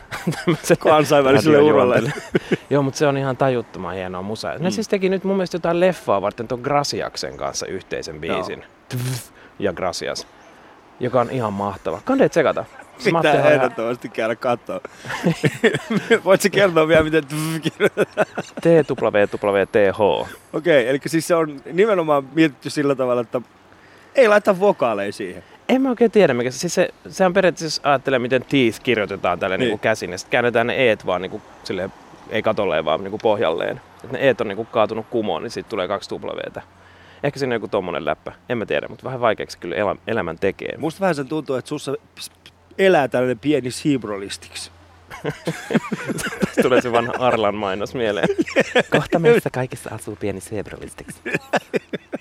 [0.44, 2.12] tämmöisen Kansainväliselle uralle.
[2.70, 4.52] Joo, mutta se on ihan tajuttoman hienoa musaa.
[4.58, 4.70] Ne Mm.
[4.70, 8.64] siis teki nyt mun mielestä jotain leffaa varten ton Grasiaksen kanssa yhteisen biisin.
[8.88, 10.26] Tff, Ja Grasias.
[11.00, 12.00] Joka on ihan mahtava.
[12.04, 12.64] Kandeet tsekata.
[12.98, 14.80] Se Pitää ehdottomasti käydä katsoa.
[16.24, 17.24] Voitko kertoa vielä, miten
[17.62, 18.26] kirjoitetaan?
[18.60, 20.00] TWTH.
[20.52, 23.40] Okei, eli siis se on nimenomaan mietitty sillä tavalla, että
[24.14, 25.42] ei laita vokaaleja siihen.
[25.68, 29.56] En mä oikein tiedä, mikä se, siis se, sehän periaatteessa ajattelee, miten teeth kirjoitetaan tälle
[29.56, 29.68] Niin.
[29.68, 29.78] niin.
[29.78, 31.92] Käsin, ja sitten käännetään ne eet vaan niin kuin, silleen,
[32.30, 33.80] ei katolleen, vaan niin kuin pohjalleen.
[34.04, 36.62] Et ne eet on niin kuin kaatunut kumoon, niin siitä tulee kaksi Wtä.
[37.22, 40.38] Ehkä siinä on joku tommonen läppä, en mä tiedä, mutta vähän vaikeaksi kyllä elä, elämän
[40.38, 40.76] tekee.
[40.78, 41.94] Musta vähän sen tuntuu, että sussa
[42.78, 44.70] elää tällainen pieni siibrolistiksi.
[46.62, 48.28] Tulee se vanha Arlan mainos mieleen.
[48.90, 51.20] Kohta meissä kaikissa asuu pieni zebralistiksi.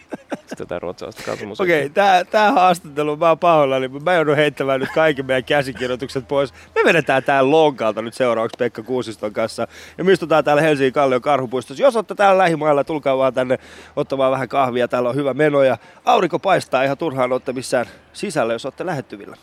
[0.60, 1.76] Jotain ruotsalaista kansumusiikkia.
[1.78, 6.28] Okei, tää, tää haastattelu, mä oon pahoillani, mutta mä joudun heittämään nyt kaikki meidän käsikirjoitukset
[6.28, 6.54] pois.
[6.76, 9.68] Me vedetään tää lonkalta nyt seuraavaksi Pekka Kuusiston kanssa.
[9.98, 11.84] Ja me istutaan täällä Helsingin Kallion karhupuistossa.
[11.84, 13.60] Jos olette täällä lähimailla, tulkaa vaan tänne
[13.96, 14.88] ottamaan vähän kahvia.
[14.88, 19.38] Täällä on hyvä meno ja aurinko paistaa ihan turhaan olette missään sisällä, jos olette lähettyvillä.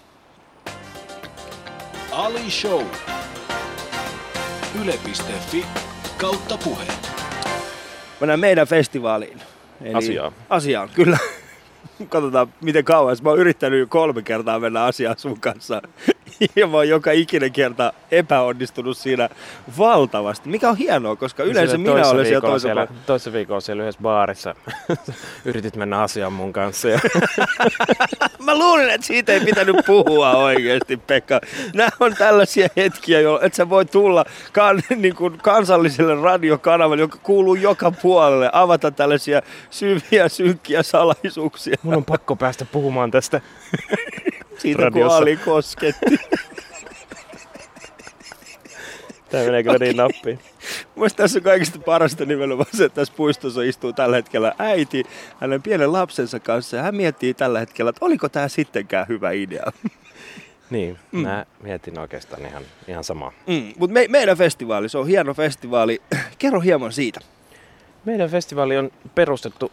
[2.12, 2.82] Ali Show.
[4.82, 5.66] Yle.fi
[6.20, 6.84] kautta puhe.
[8.20, 9.53] Mennään meidän festivaaliin.
[9.80, 10.32] Eli Asiaan.
[10.50, 11.18] Asiaan, kyllä.
[12.08, 13.16] Katsotaan, miten kauan.
[13.22, 15.82] Mä oon yrittänyt jo kolme kertaa mennä asiaan sun kanssa.
[16.56, 19.28] Ja mä oon joka ikinen kerta epäonnistunut siinä
[19.78, 20.48] valtavasti.
[20.48, 24.00] Mikä on hienoa, koska yleensä Sille minä olen siellä toisella siellä, toissa viikolla siellä yhdessä
[24.02, 24.54] baarissa.
[25.44, 26.88] Yritit mennä asiaan mun kanssa.
[26.88, 27.00] Ja
[28.44, 31.40] Mä luulin, että siitä ei pitänyt puhua oikeasti, Pekka.
[31.74, 37.18] Nämä on tällaisia hetkiä, jolloin että sä voi tulla kan, niin kuin kansalliselle radiokanavalle, joka
[37.22, 41.76] kuuluu joka puolelle, avata tällaisia syviä, synkkiä salaisuuksia.
[41.84, 43.40] Mun on pakko päästä puhumaan tästä.
[44.58, 45.18] Siitä kun Radiossa.
[45.18, 46.18] Ali kosketti.
[49.30, 50.38] Tää menee kyllä niin nappiin.
[50.96, 55.04] Mielestäni tässä on kaikista parasta nimenomaan se, että tässä puistossa istuu tällä hetkellä äiti
[55.40, 56.76] hänen pienen lapsensa kanssa.
[56.76, 59.72] Ja hän miettii tällä hetkellä, että oliko tämä sittenkään hyvä idea.
[60.70, 61.20] Niin, mm.
[61.20, 63.32] mä mietin oikeastaan ihan, ihan samaa.
[63.46, 66.02] Mm, Mutta me, meidän festivaali, se on hieno festivaali.
[66.38, 67.20] Kerro hieman siitä.
[68.04, 69.72] Meidän festivaali on perustettu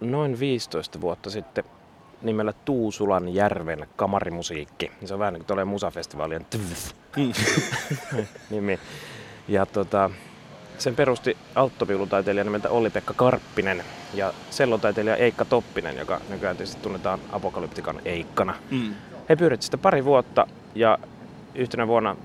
[0.00, 1.64] noin 15 vuotta sitten
[2.22, 4.92] nimellä Tuusulan järven kamarimusiikki.
[5.04, 6.46] Se on vähän niin kuin tuollainen musafestivaalien
[7.16, 7.32] Mm.
[8.50, 8.78] nimi.
[9.48, 10.10] Ja tota,
[10.78, 18.00] sen perusti alttoviulutaiteilija nimeltä Olli-Pekka Karppinen ja sellotaiteilija Eikka Toppinen, joka nykyään tietysti tunnetaan Apokalyptikan
[18.04, 18.54] Eikkana.
[18.70, 18.94] Mm.
[19.28, 20.98] He pyöritti sitä pari vuotta ja
[21.54, 22.16] yhtenä vuonna,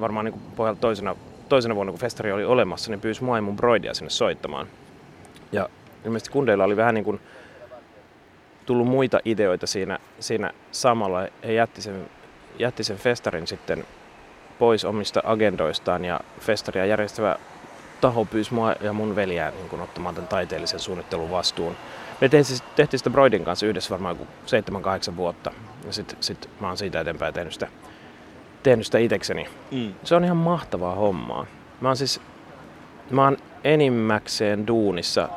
[0.00, 1.16] varmaan niin pohjalta toisena,
[1.48, 4.66] toisena vuonna kun festari oli olemassa, niin pyysi mua ja mun broidia sinne soittamaan.
[5.52, 5.68] Ja
[6.04, 7.20] ilmeisesti kundeilla oli vähän niin kuin
[8.66, 11.26] tullut muita ideoita siinä, siinä samalla.
[11.44, 12.10] He jätti sen,
[12.58, 13.84] jätti sen festarin sitten
[14.58, 17.36] pois omista agendoistaan ja festaria järjestävä
[18.00, 21.76] taho pyysi mua ja mun veljää niin kuin ottamaan tämän taiteellisen suunnittelun vastuun.
[22.20, 24.32] Me tehtiin, tehtiin sitä Broidin kanssa yhdessä varmaan joku
[25.12, 25.52] 7-8 vuotta.
[25.86, 27.68] Ja sitten sit mä oon siitä eteenpäin tehnyt sitä,
[28.62, 29.48] tehnyt sitä itekseni.
[29.70, 29.94] Mm.
[30.04, 31.46] Se on ihan mahtavaa hommaa.
[31.80, 32.20] Mä oon siis,
[33.10, 35.28] mä oon enimmäkseen duunissa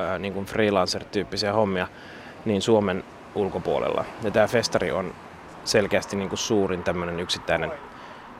[0.00, 1.88] ää, niin kuin freelancer-tyyppisiä hommia
[2.44, 4.04] niin Suomen ulkopuolella.
[4.22, 5.14] Ja tää festari on
[5.64, 7.72] selkeästi niin kuin suurin tämmöinen yksittäinen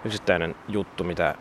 [0.04, 1.34] yksittäinen juttu, mitä,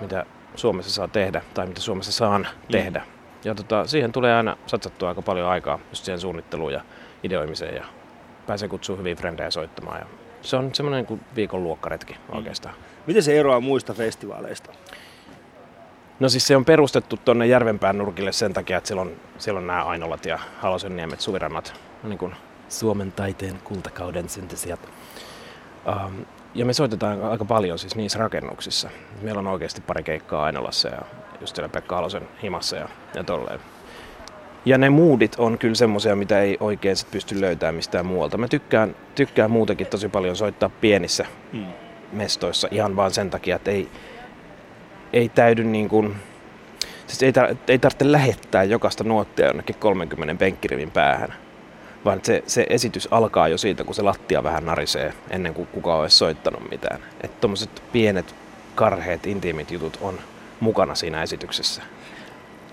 [0.00, 3.02] mitä Suomessa saa tehdä tai mitä Suomessa saan tehdä.
[3.44, 6.80] Ja tota, siihen tulee aina satsattua aika paljon aikaa just siihen suunnitteluun ja
[7.22, 7.84] ideoimiseen ja
[8.46, 10.00] pääsee kutsua hyvin frendejä soittamaan.
[10.00, 10.06] Ja
[10.42, 12.74] se on semmoinen niin kuin viikon luokkaretki oikeastaan.
[13.06, 14.72] Miten se eroaa muista festivaaleista?
[16.24, 19.66] No siis se on perustettu tuonne Järvenpään nurkille sen takia, että siellä on, siellä on
[19.66, 22.34] nämä Ainolat ja Halosenniemet, Suvirannat, niin kuin
[22.68, 24.80] Suomen taiteen kultakauden syntesijat.
[25.88, 28.90] Um, ja me soitetaan aika paljon siis niissä rakennuksissa.
[29.22, 31.02] Meillä on oikeasti pari keikkaa Ainolassa ja
[31.40, 33.60] just siellä Pekka Halosen himassa ja, ja tolleen.
[34.64, 38.38] Ja ne moodit on kyllä semmoisia, mitä ei oikein sit pysty löytämään mistään muualta.
[38.38, 41.66] Mä tykkään, tykkään muutenkin tosi paljon soittaa pienissä Mm.
[42.12, 43.88] mestoissa ihan vaan sen takia, että ei,
[45.14, 46.14] ei täydy niin kuin,
[47.06, 51.34] siis ei, tar- ei tarvitse lähettää jokaista nuottia jonnekin 30 penkkirivin päähän.
[52.04, 56.00] Vaan se, se esitys alkaa jo siitä, kun se lattia vähän narisee ennen kuin kukaan
[56.00, 57.00] olisi soittanut mitään.
[57.20, 58.34] Että tommoset pienet,
[58.74, 60.18] karheet, intiimit jutut on
[60.60, 61.82] mukana siinä esityksessä.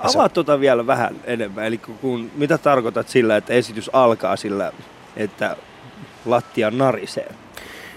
[0.03, 1.65] Ja se- Avaa tuota vielä vähän enemmän.
[1.65, 4.71] Eli kun, mitä tarkoitat sillä, että esitys alkaa sillä,
[5.17, 5.55] että
[6.25, 7.31] lattia narisee?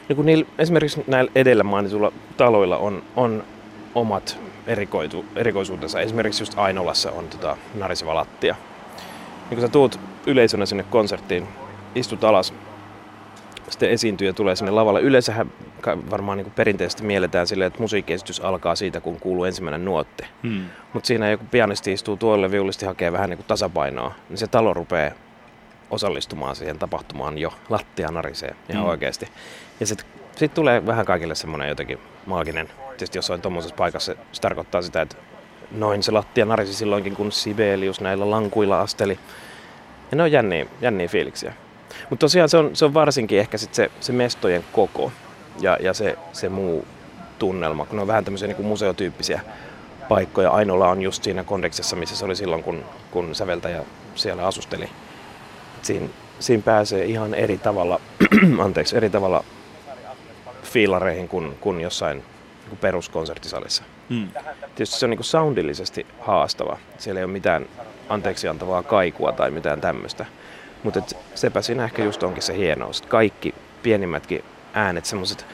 [0.09, 3.45] No kun niillä, esimerkiksi näillä edellä mainituilla taloilla on, on
[3.95, 6.01] omat erikoitu, erikoisuutensa.
[6.01, 8.55] Esimerkiksi just Ainolassa on tota, nariseva lattia.
[9.51, 11.49] Niin kun sä tuut yleisönä sinne konserttiin,
[11.95, 12.55] istut alas,
[13.69, 15.01] sitten esiintyjä tulee sinne lavalle.
[15.01, 15.53] Yleensähän
[16.11, 20.25] varmaan niin perinteisesti mielletään silleen, että musiikkiesitys alkaa siitä, kun kuuluu ensimmäinen nuotti.
[20.43, 20.65] Hmm.
[20.93, 24.75] Mutta siinä joku pianisti istuu tuolle viulisti hakee vähän niin kuin tasapainoa, niin se talo
[24.75, 25.11] rupeaa
[25.91, 27.53] osallistumaan siihen tapahtumaan jo.
[27.69, 28.87] Lattia narisee ihan Mm.
[28.87, 28.91] mm.
[28.91, 29.29] oikeasti.
[29.81, 32.69] Ja sitten sit tulee vähän kaikille semmoinen jotenkin maaginen.
[32.97, 35.17] Tietysti jossain tuommoisessa paikassa se tarkoittaa sitä, että
[35.71, 39.19] noin se lattia narisi silloinkin, kun Sibelius näillä lankuilla asteli.
[40.11, 41.53] Ja ne on jänniä, jänniä fiiliksiä.
[42.11, 45.13] Mutta tosiaan se on, se on varsinkin ehkä sit se, se mestojen koko
[45.61, 46.87] ja, ja se, se muu
[47.39, 49.41] tunnelma, kun ne on vähän tämmöisiä niin museotyyppisiä
[50.09, 50.51] paikkoja.
[50.51, 53.83] Ainola on just siinä kondeksessa, missä se oli silloin, kun, kun säveltäjä
[54.15, 54.85] siellä asusteli.
[54.85, 58.01] Et Siinä, siinä pääsee ihan eri tavalla,
[58.65, 59.45] anteeksi, eri tavalla
[60.63, 62.23] fiilareihin kuin, kuin jossain
[62.69, 63.83] niin peruskonserttisalissa.
[64.11, 64.29] Hmm.
[64.75, 66.79] Tietysti se on niin soundillisesti haastava.
[66.99, 67.67] Siellä ei ole mitään
[68.09, 70.27] anteeksi antavaa kaikua tai mitään tämmöistä.
[70.83, 71.03] Mutta
[71.35, 73.03] sepä siinä ehkä just onkin se hienous.
[73.03, 75.47] Kaikki pienimmätkin äänet, semmoiset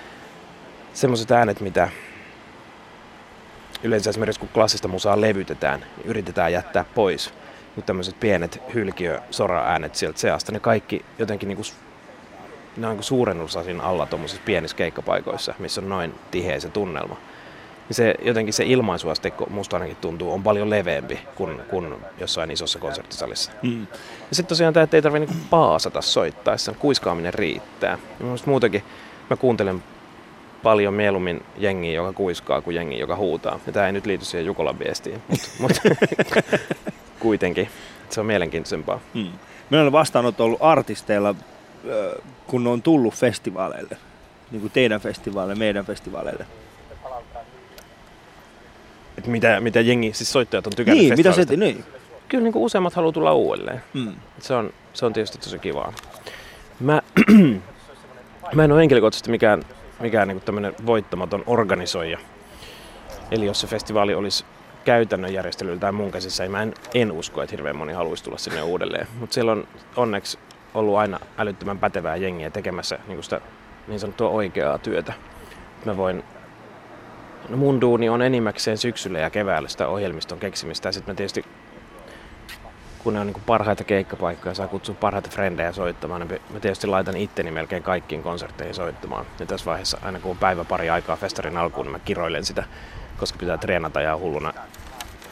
[0.93, 1.89] semmoiset äänet, mitä
[3.83, 7.35] yleensä esimerkiksi kun klassista musaa levytetään, niin yritetään jättää pois.
[7.77, 11.75] Mutta tämmöiset pienet hylkiö sora-äänet sieltä seasta, ne kaikki jotenkin s-
[12.77, 17.17] ne on niinku suurennuslasin alla tuommoisissa pienissä keikkapaikoissa, missä on noin tiheä se tunnelma.
[17.89, 22.79] Niin se, jotenkin se ilmaisuasteikko musta ainakin tuntuu on paljon leveämpi kuin, kuin jossain isossa
[22.79, 23.53] konserttisalissa.
[23.63, 23.87] Hmm.
[24.31, 27.99] Ja sitten tosiaan tämä, että ei tarvitse niinku paasata soittaessa, kuiskaaminen riittää.
[28.21, 28.83] Ja muutenkin
[29.31, 29.83] mä kuuntelen
[30.63, 33.61] paljon mieluummin jengiä, joka kuiskaa, kuin jengiä, joka huutaa.
[33.67, 35.23] Ja tämä ei nyt liity siihen Jukolan viestiin,
[35.59, 36.45] mutta mut,
[37.21, 37.69] kuitenkin
[38.11, 39.01] se on mielenkiintoisempaa.
[39.15, 39.33] Hmm.
[39.71, 41.35] Meillä on vastaanotto ollut artisteilla,
[42.47, 43.97] kun on tullut festivaaleille.
[44.51, 46.47] Niin kuin teidän festivaaleille, meidän festivaaleille.
[49.19, 51.45] Et mitä, mitä jengi, siis soittajat on tykännyt Niin, mitä se...
[51.57, 51.85] Niin.
[52.29, 53.83] Kyllä niin kuin useammat haluaa tulla uudelleen.
[54.39, 55.93] Et Se on, se on tietysti tosi kivaa.
[56.81, 57.03] Mä,
[58.55, 59.63] mä en ole henkilökohtaisesti mikään,
[60.01, 62.19] mikään niin tämmöinen voittamaton organisoija.
[63.31, 64.45] Eli jos se festivaali olisi
[64.85, 68.63] käytännön järjestelyltään mun käsissä, niin mä en, en usko, että hirveän moni haluaisi tulla sinne
[68.63, 69.07] uudelleen.
[69.21, 70.39] Mutta siellä on onneksi
[70.75, 73.41] ollut aina älyttömän pätevää jengiä tekemässä niin sitä
[73.89, 75.13] niin sanottua oikeaa työtä.
[75.85, 76.25] Mä voin
[77.49, 80.89] No mun duuni on enimmäkseen syksyllä ja keväällä sitä ohjelmiston keksimistä.
[80.89, 81.45] Ja sitten mä tietysti,
[82.99, 87.17] kun ne on niinku parhaita keikkapaikkoja, saa kutsua parhaita frendejä soittamaan, niin mä tietysti laitan
[87.17, 89.27] itteni melkein kaikkiin konsertteihin soittamaan.
[89.41, 92.65] Ja tässä vaiheessa, aina kun on päivä pari aikaa festarin alkuun, niin mä kiroilen sitä,
[93.19, 94.53] koska pitää treenata ja hulluna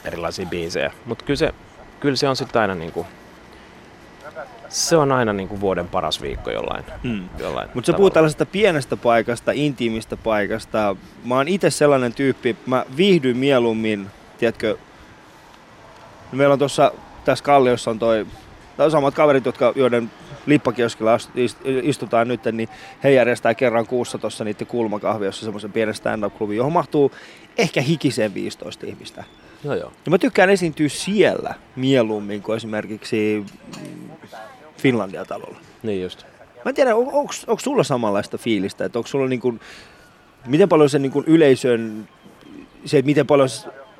[0.05, 0.91] erilaisia biisejä.
[1.05, 1.53] Mutta kyllä se,
[1.99, 3.07] kyllä se on sitten aina niinku,
[4.69, 6.83] se on aina niinku vuoden paras viikko jollain.
[7.03, 7.29] Hmm.
[7.39, 10.95] jollain Mutta sä puhut tällaisesta pienestä paikasta, intiimistä paikasta.
[11.25, 14.77] Mä oon itse sellainen tyyppi, mä viihdyn mieluummin, tiedätkö,
[16.31, 16.91] meillä on tuossa
[17.25, 18.27] tässä Kalliossa on toi,
[18.77, 20.11] tai samat kaverit, jotka, joiden
[20.45, 21.17] lippakioskilla
[21.65, 22.69] istutaan nyt, niin
[23.03, 27.11] he järjestää kerran kuussa tuossa niiden kulmakahviossa semmoisen pienen stand-up-klubin, johon mahtuu
[27.57, 29.23] ehkä hikiseen 15 ihmistä.
[29.63, 29.91] Joo, joo.
[30.05, 33.45] Ja mä tykkään esiintyä siellä mieluummin kuin esimerkiksi
[33.81, 34.09] mm,
[34.79, 35.57] Finlandia-talolla.
[35.83, 36.23] Niin just.
[36.65, 37.07] Mä en tiedä, on,
[37.47, 39.59] onko, sulla samanlaista fiilistä, että onko sulla niin kuin,
[40.45, 42.09] miten paljon se niin kuin yleisön,
[42.85, 43.49] se, että miten paljon,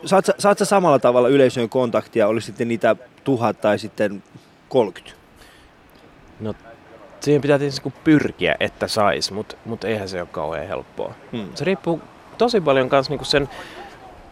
[0.06, 4.24] saat, saat sä samalla tavalla yleisön kontaktia, oli sitten niitä tuhat tai sitten
[4.70, 5.20] 30?
[6.40, 6.54] No,
[7.20, 11.14] siihen pitää tietysti niinku pyrkiä, että sais, mutta mut eihän se ole kauhean helppoa.
[11.32, 11.50] Hmm.
[11.56, 12.02] Se riippuu
[12.38, 13.50] tosi paljon kans niinku sen,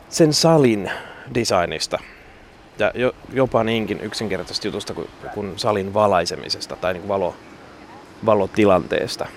[0.09, 0.91] sen salin
[1.33, 1.99] designista.
[2.79, 7.35] Ja jo, jopa niinkin yksinkertaisesta jutusta kuin, kuin salin valaisemisesta tai niinku valo,
[8.25, 9.27] valotilanteesta.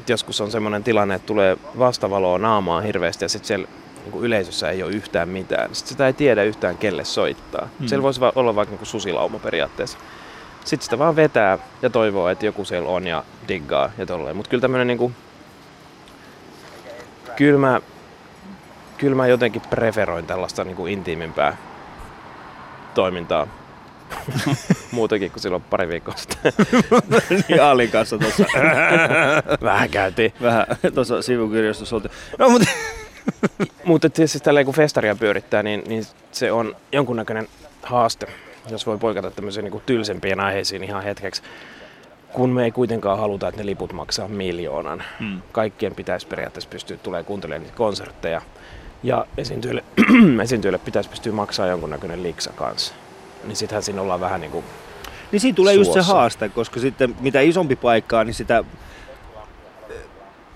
[0.00, 3.68] Et joskus on semmoinen tilanne, että tulee vastavaloa naamaa hirveästi ja sitten siellä
[4.04, 5.74] niin yleisössä ei ole yhtään mitään.
[5.74, 7.68] Sitten sitä ei tiedä yhtään kelle soittaa.
[7.78, 7.88] Hmm.
[7.88, 9.98] Siellä voisi olla vaikka niin susilauma periaatteessa.
[10.64, 14.36] Sitten sitä vaan vetää ja toivoo, että joku siellä on ja diggaa ja tolleen.
[14.36, 15.12] Mutta kyllä tämmöinen niinku...
[17.36, 17.80] Kyllä mä,
[18.96, 21.56] kyllä mä jotenkin preferoin tällaista niinku intiimimpää
[22.98, 23.46] toimintaa.
[24.92, 26.52] Muutenkin kuin silloin pari viikkoa sitten.
[27.48, 28.44] niin Alin kanssa tuossa.
[29.62, 30.32] Vähän käytiin.
[30.42, 32.12] Vähän tuossa sivukirjastossa oltiin.
[32.38, 32.68] No mutta...
[33.84, 37.48] mutta tietysti tälleen kun festaria pyörittää, niin, niin se on jonkunnäköinen
[37.82, 38.26] haaste
[38.70, 41.42] jos voi poikata tämmöisiin niin tylsempiin aiheisiin ihan hetkeksi,
[42.32, 45.02] kun me ei kuitenkaan haluta, että ne liput maksaa miljoonan.
[45.18, 45.42] Hmm.
[45.52, 48.42] Kaikkien pitäisi periaatteessa pystyä tulemaan kuuntelemaan niitä konsertteja.
[49.02, 49.84] Ja esiintyjille,
[50.42, 52.94] esiintyjille pitäisi pystyä maksaa jonkunnäköinen liksa kanssa.
[53.44, 54.64] Niin sittenhän siinä ollaan vähän niin kuin
[55.32, 55.98] Niin siinä tulee suossa.
[55.98, 58.64] just se haaste, koska sitten mitä isompi paikka on, niin sitä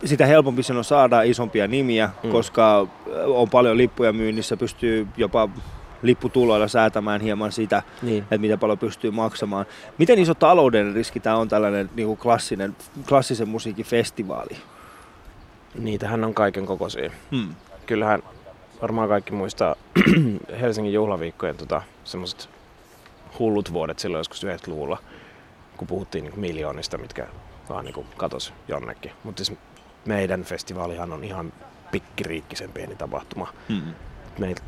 [0.04, 2.30] sitä helpompi sen on saada isompia nimiä, mm.
[2.30, 2.86] koska
[3.26, 5.48] on paljon lippuja myynnissä, pystyy jopa
[6.02, 8.22] lipputuloilla säätämään hieman sitä, niin.
[8.22, 9.66] että miten paljon pystyy maksamaan.
[9.98, 12.76] Miten iso taloudellinen riski tämä on tällainen niin kuin klassinen,
[13.08, 14.56] klassisen musiikin festivaali?
[15.78, 17.10] Niitähän on kaiken kokoisia.
[17.30, 17.54] Hmm.
[17.86, 18.22] Kyllähän
[18.82, 19.76] varmaan kaikki muistaa
[20.60, 22.48] Helsingin juhlaviikkojen tota, semmoiset
[23.38, 24.98] hullut vuodet silloin joskus 90-luvulla,
[25.76, 27.26] kun puhuttiin niin miljoonista, mitkä
[27.68, 29.12] vaan niin katos jonnekin.
[29.24, 29.58] Mutta siis
[30.04, 31.52] meidän festivaalihan on ihan
[31.90, 33.52] pikkiriikkisen pieni tapahtuma.
[33.68, 33.94] Hmm.
[34.38, 34.62] Meiltä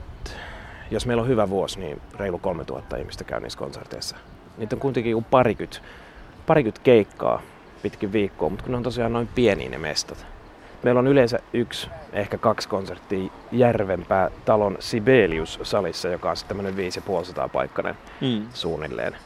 [0.90, 4.16] jos meillä on hyvä vuosi, niin reilu 3000 ihmistä käy niissä konserteissa.
[4.58, 5.80] Niitä on kuitenkin joku parikymmentä,
[6.46, 7.42] parikymmentä keikkaa
[7.82, 10.26] pitkin viikkoa, mutta kun ne on tosiaan noin pieniä ne mestat.
[10.84, 17.48] Meillä on yleensä yksi, ehkä kaksi konserttia Järvenpää talon Sibelius-salissa, joka on sitten tämmöinen 5500
[17.48, 18.46] paikkainen mm.
[18.54, 19.16] suunnilleen.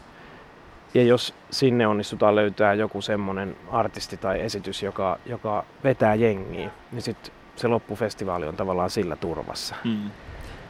[0.95, 7.03] Ja jos sinne onnistutaan löytää joku semmoinen artisti tai esitys, joka, joka vetää jengiä, niin
[7.03, 9.75] sitten se loppufestivaali on tavallaan sillä turvassa.
[9.85, 10.11] Mm.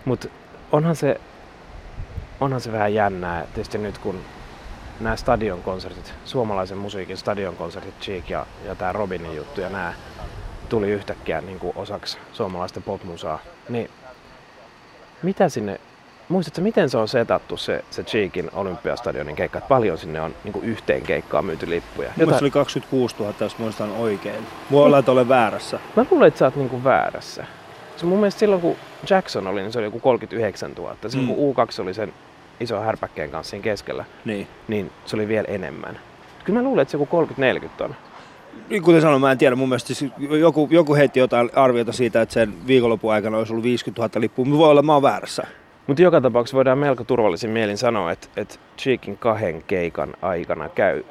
[0.04, 0.28] Mutta
[0.72, 1.20] onhan se,
[2.40, 4.20] onhan se vähän jännää, tietysti nyt kun
[5.00, 9.94] nämä stadionkonsertit, suomalaisen musiikin stadionkonsertit, Cheek ja, ja tämä Robinin juttu ja nämä
[10.68, 13.90] tuli yhtäkkiä niin kuin osaksi suomalaista popmusaa, niin
[15.22, 15.80] mitä sinne,
[16.28, 20.52] muistatko miten se on setattu se, se Cheekin olympiastadionin keikka, että paljon sinne on niin
[20.52, 22.12] kuin yhteen keikkaan myyty lippuja?
[22.16, 22.42] Jotain...
[22.42, 24.46] oli 26 000, jos muistan oikein.
[24.70, 25.78] Voi olla, että olen väärässä.
[25.96, 27.46] Mä luulen, että sä oot niin kuin väärässä.
[27.96, 28.76] Se mun mielestä silloin, kun
[29.10, 30.96] Jackson oli, niin se oli joku 39 000.
[31.08, 31.34] Silloin mm.
[31.34, 32.12] kun U2 oli sen
[32.60, 34.48] iso härpäkkeen kanssa siinä keskellä, niin.
[34.68, 36.00] niin se oli vielä enemmän.
[36.44, 37.26] Kyllä mä luulen, että se joku
[37.80, 37.94] 30-40 on.
[38.70, 39.56] Niin kuten sanoin, mä en tiedä.
[39.56, 43.64] Mun mielestä siis joku, joku heitti jotain arviota siitä, että sen viikonlopun aikana olisi ollut
[43.64, 44.44] 50 000 lippua.
[44.44, 45.46] Mutta voi olla, mä oon väärässä.
[45.86, 51.04] Mutta joka tapauksessa voidaan melko turvallisin mielin sanoa, että, että Cheekin kahden keikan aikana käy,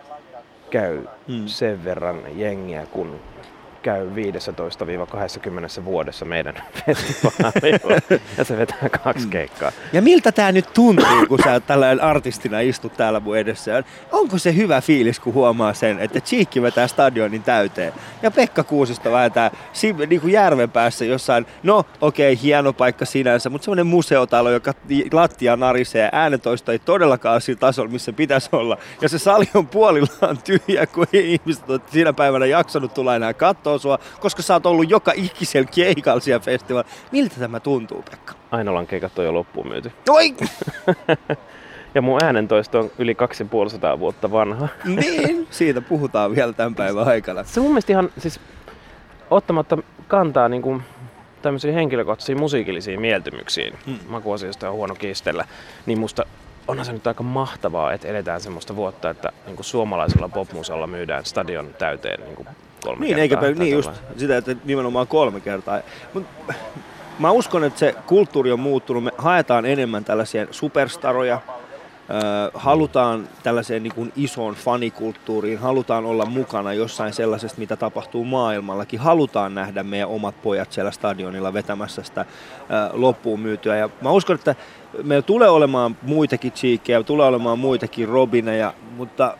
[0.70, 1.48] käy hmm.
[1.48, 3.20] sen verran jengiä, kun
[3.82, 4.10] käy
[5.82, 8.02] 15-20 vuodessa meidän festivaalilla
[8.38, 9.30] ja se vetää kaksi mm.
[9.30, 9.72] keikkaa.
[9.94, 13.84] Ja miltä tämä nyt tuntuu, kun sä tällainen artistina istut täällä mun edessä?
[14.12, 19.12] Onko se hyvä fiilis, kun huomaa sen, että Cheekki vetää stadionin täyteen ja Pekka Kuusisto
[19.12, 19.52] vähentää
[20.08, 24.74] niin kuin järven päässä jossain, no okei, okay, hieno paikka sinänsä, mutta semmoinen museotalo, joka
[25.12, 28.78] lattia narisee, äänentoista ei todellakaan sillä tasolla, missä pitäisi olla.
[29.02, 33.34] Ja se sali on puolillaan tyhjä, kun ihmiset on siinä päivänä jaksanut tulla enää
[33.68, 36.94] katsoa sua, koska sä oot ollut joka ikisellä keikalla siellä festivaalilla.
[37.12, 38.34] Miltä tämä tuntuu, Pekka?
[38.52, 39.92] Ainolan keikat on jo loppuun myyty.
[40.10, 40.36] Oi!
[41.96, 44.68] ja mun äänentoisto on yli 2500 vuotta vanha.
[44.86, 47.44] niin, siitä puhutaan vielä tämän päivän aikana.
[47.44, 48.40] Se mun mielestä ihan, siis
[49.30, 49.78] ottamatta
[50.08, 50.84] kantaa niin kuin
[51.42, 54.00] tämmöisiin henkilökohtaisiin musiikillisiin mieltymyksiin, hmm.
[54.08, 55.46] makuasioista on huono kiistellä,
[55.86, 56.26] niin musta
[56.68, 61.26] onhan se nyt aika mahtavaa, että eletään semmoista vuotta, että niin kuin suomalaisella popmusalla myydään
[61.26, 62.48] stadion täyteen niin kuin
[62.88, 63.48] kolme niin, kertaa.
[63.48, 65.80] Eikä, niin just sitä, että nimenomaan kolme kertaa.
[66.14, 66.24] Mut,
[67.20, 69.04] mä uskon, että se kulttuuri on muuttunut.
[69.04, 71.40] Me haetaan enemmän tällaisia superstaroja,
[72.54, 79.00] halutaan tällaiseen niin kuin isoon fanikulttuuriin, halutaan olla mukana jossain sellaisesta, mitä tapahtuu maailmallakin.
[79.00, 82.26] Halutaan nähdä meidän omat pojat siellä stadionilla vetämässä sitä
[82.94, 83.76] loppuun myytyä.
[83.76, 84.56] Ja mä uskon, että
[85.04, 89.38] meillä tulee olemaan muitakin Cheekejä, tulee olemaan muitakin Robineja, mutta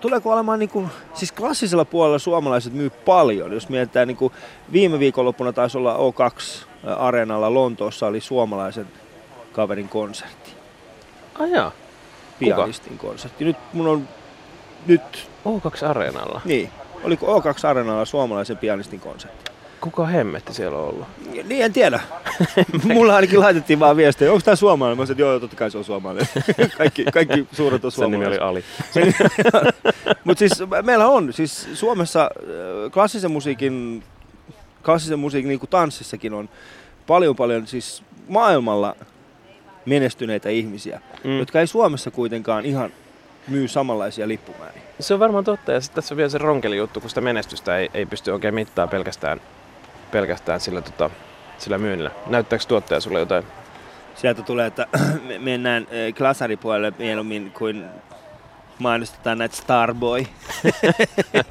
[0.00, 3.52] tuleeko olemaan, niin kuin, siis klassisella puolella suomalaiset myy paljon.
[3.52, 4.32] Jos mietitään, niin kuin
[4.72, 8.86] viime viikonloppuna taisi olla O2-areenalla Lontoossa oli suomalaisen
[9.52, 10.50] kaverin konsertti.
[11.38, 11.72] Ai jaa.
[12.38, 13.44] Pianistin konsertti.
[13.44, 14.08] Nyt mun on...
[14.86, 15.28] Nyt...
[15.46, 16.40] O2-areenalla?
[16.44, 16.70] Niin.
[17.04, 19.47] Oliko O2-areenalla suomalaisen pianistin konsertti?
[19.80, 21.06] Kuka hemmetti siellä on ollut?
[21.48, 22.00] Niin, en tiedä.
[22.94, 24.98] Mulla ainakin laitettiin vaan viestejä, onko tämä suomalainen?
[24.98, 26.26] Mä sanoin, että joo, totta kai se on suomalainen.
[26.78, 28.38] kaikki, kaikki suuret on Sen nimi oli.
[28.38, 28.64] Ali.
[30.24, 34.02] Mutta siis meillä on, siis Suomessa äh, klassisen musiikin,
[34.84, 36.48] klassisen musiikin niin kuin tanssissakin on
[37.06, 38.96] paljon paljon siis maailmalla
[39.86, 41.38] menestyneitä ihmisiä, Mm.
[41.38, 42.90] jotka ei Suomessa kuitenkaan ihan
[43.48, 44.82] myy samanlaisia lippumääriä.
[45.00, 45.72] Se on varmaan totta.
[45.72, 48.54] Ja sitten tässä on vielä se ronkeli juttu, kun sitä menestystä ei, ei pysty oikein
[48.54, 49.40] mittaa pelkästään,
[50.10, 51.10] pelkästään sillä, tota,
[51.58, 52.10] sillä myynnillä.
[52.26, 53.44] Näyttääkö tuottaja sulle jotain?
[54.14, 54.86] Sieltä tulee, että
[55.28, 55.86] me- mennään
[56.18, 57.84] klasaripuolelle mieluummin kuin
[58.78, 60.24] mainostetaan näitä Starboy.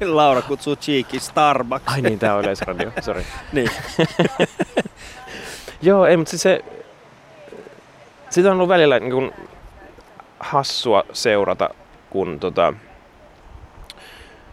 [0.04, 1.92] Laura kutsuu Cheeky Starbucks.
[1.92, 3.26] Ai niin, tää on Yleisradio, sori.
[3.52, 3.70] Niin.
[5.82, 6.64] Joo, ei, mutta siis se...
[8.30, 9.32] Sitä on ollut välillä niin kuin
[10.40, 11.70] hassua seurata,
[12.10, 12.72] kun tota...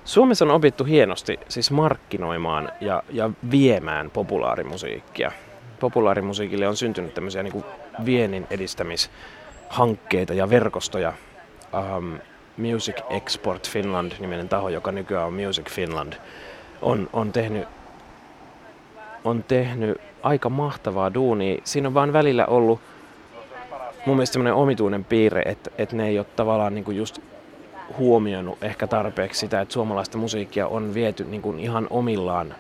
[0.06, 5.32] Suomessa on opittu hienosti siis markkinoimaan ja, ja viemään populaarimusiikkia.
[5.80, 7.64] Populaarimusiikille on syntynyt tämmöisiä niin
[8.06, 11.14] viennin edistämishankkeita ja verkostoja.
[11.98, 12.20] Um,
[12.58, 16.14] Music Export Finland, niminen taho, joka nykyään on Music Finland,
[16.82, 17.68] on, on tehnyt
[19.24, 21.62] on tehnyt aika mahtavaa duunia.
[21.64, 22.80] Siinä on vaan välillä ollut
[24.06, 27.20] mun mielestä semmoinen omituinen piirre, että, että ne ei ole tavallaan kuin just
[27.98, 32.56] huomioinut ehkä tarpeeksi sitä, että suomalaista musiikkia on viety niin kuin ihan omillaan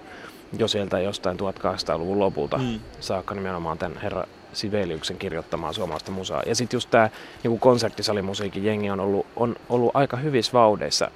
[0.57, 2.79] jo sieltä jostain 1800-luvun lopulta mm.
[2.99, 6.43] saakka nimenomaan tämän herra Sibeliuksen kirjoittamaa suomalaista musaa.
[6.45, 7.09] Ja sitten just tämä
[7.43, 11.11] niin konserttisalimusiikin jengi on ollut, on ollut aika hyvissä vaudeissa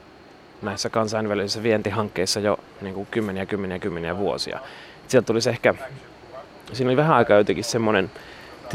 [0.62, 4.60] näissä kansainvälisissä vientihankkeissa jo niin kuin kymmeniä, kymmeniä, kymmeniä vuosia.
[5.08, 5.76] Sieltä tulisi ehkä,
[6.74, 8.12] siinä oli vähän aikaa jotenkin semmoinen,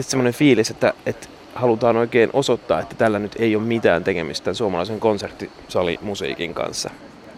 [0.01, 4.55] semmoinen fiilis, että, että halutaan oikein osoittaa, että tällä nyt ei ole mitään tekemistä tämän
[4.55, 6.91] suomalaisen konserttisalimusiikin kanssa.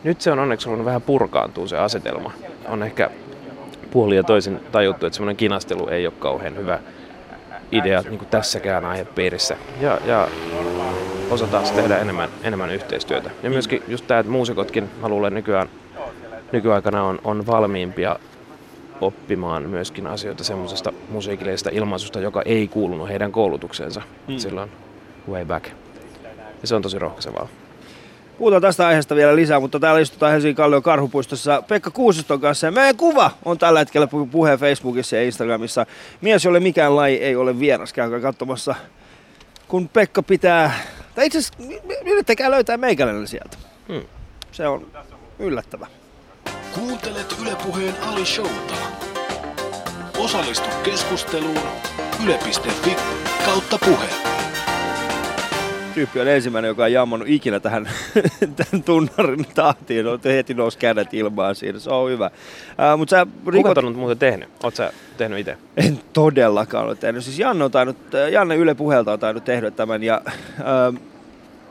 [0.04, 2.32] Nyt se on onneksi ollut vähän purkaantuu se asetelma.
[2.68, 3.10] On ehkä
[3.90, 6.78] puoli ja toisin tajuttu, että semmoinen kinastelu ei ole kauhean hyvä
[7.72, 9.56] idea niin kuin tässäkään aihepiirissä.
[9.80, 10.28] Ja, ja
[11.30, 13.30] osataan tehdä enemmän, enemmän yhteistyötä.
[13.42, 15.68] Ja myöskin just tämä, että muusikotkin, mä luulen nykyään,
[16.52, 18.18] nykyaikana on, on valmiimpia
[19.00, 24.38] oppimaan myöskin asioita semmoisesta musiikillisesta ilmaisusta, joka ei kuulunut heidän koulutukseensa mm.
[24.38, 24.70] silloin
[25.30, 25.66] way back.
[26.62, 27.48] Ja se on tosi rohkaisevaa.
[28.38, 32.66] Puhutaan tästä aiheesta vielä lisää, mutta täällä istutaan Helsingin Kallion karhupuistossa Pekka Kuusiston kanssa.
[32.66, 35.86] Ja meidän kuva on tällä hetkellä pu- puheen Facebookissa ja Instagramissa.
[36.20, 37.92] Mies, jolle mikään laji ei ole vieras.
[37.92, 38.74] Käykää katsomassa,
[39.68, 40.72] kun Pekka pitää...
[41.14, 41.58] Tai itse asiassa
[42.04, 43.56] yrittäkää löytää meikäläinen sieltä.
[43.88, 44.02] Hmm.
[44.52, 44.86] Se on
[45.38, 45.86] yllättävä.
[46.76, 48.74] Kuuntelet Ylepuheen Ali Showta.
[50.18, 51.58] Osallistu keskusteluun
[52.24, 52.96] yle.fi
[53.44, 54.06] kautta puhe.
[55.94, 57.88] Tyyppi on ensimmäinen, joka on jammannut ikinä tähän
[58.56, 60.06] tämän tunnarin tahtiin.
[60.06, 61.78] On heti nousi kädet ilmaan siinä.
[61.78, 62.30] Se on hyvä.
[62.70, 63.74] Uh, mutta sä Kuka rikot...
[63.74, 64.48] ton on muuten tehnyt?
[64.62, 65.58] Oot sä tehnyt itse?
[65.76, 67.24] En todellakaan ole tehnyt.
[67.24, 67.96] Siis Janne, on tainnut,
[68.32, 70.02] Janne Yle Puhelta on tainnut tehdä tämän.
[70.02, 70.20] Ja,
[70.60, 70.96] ähm,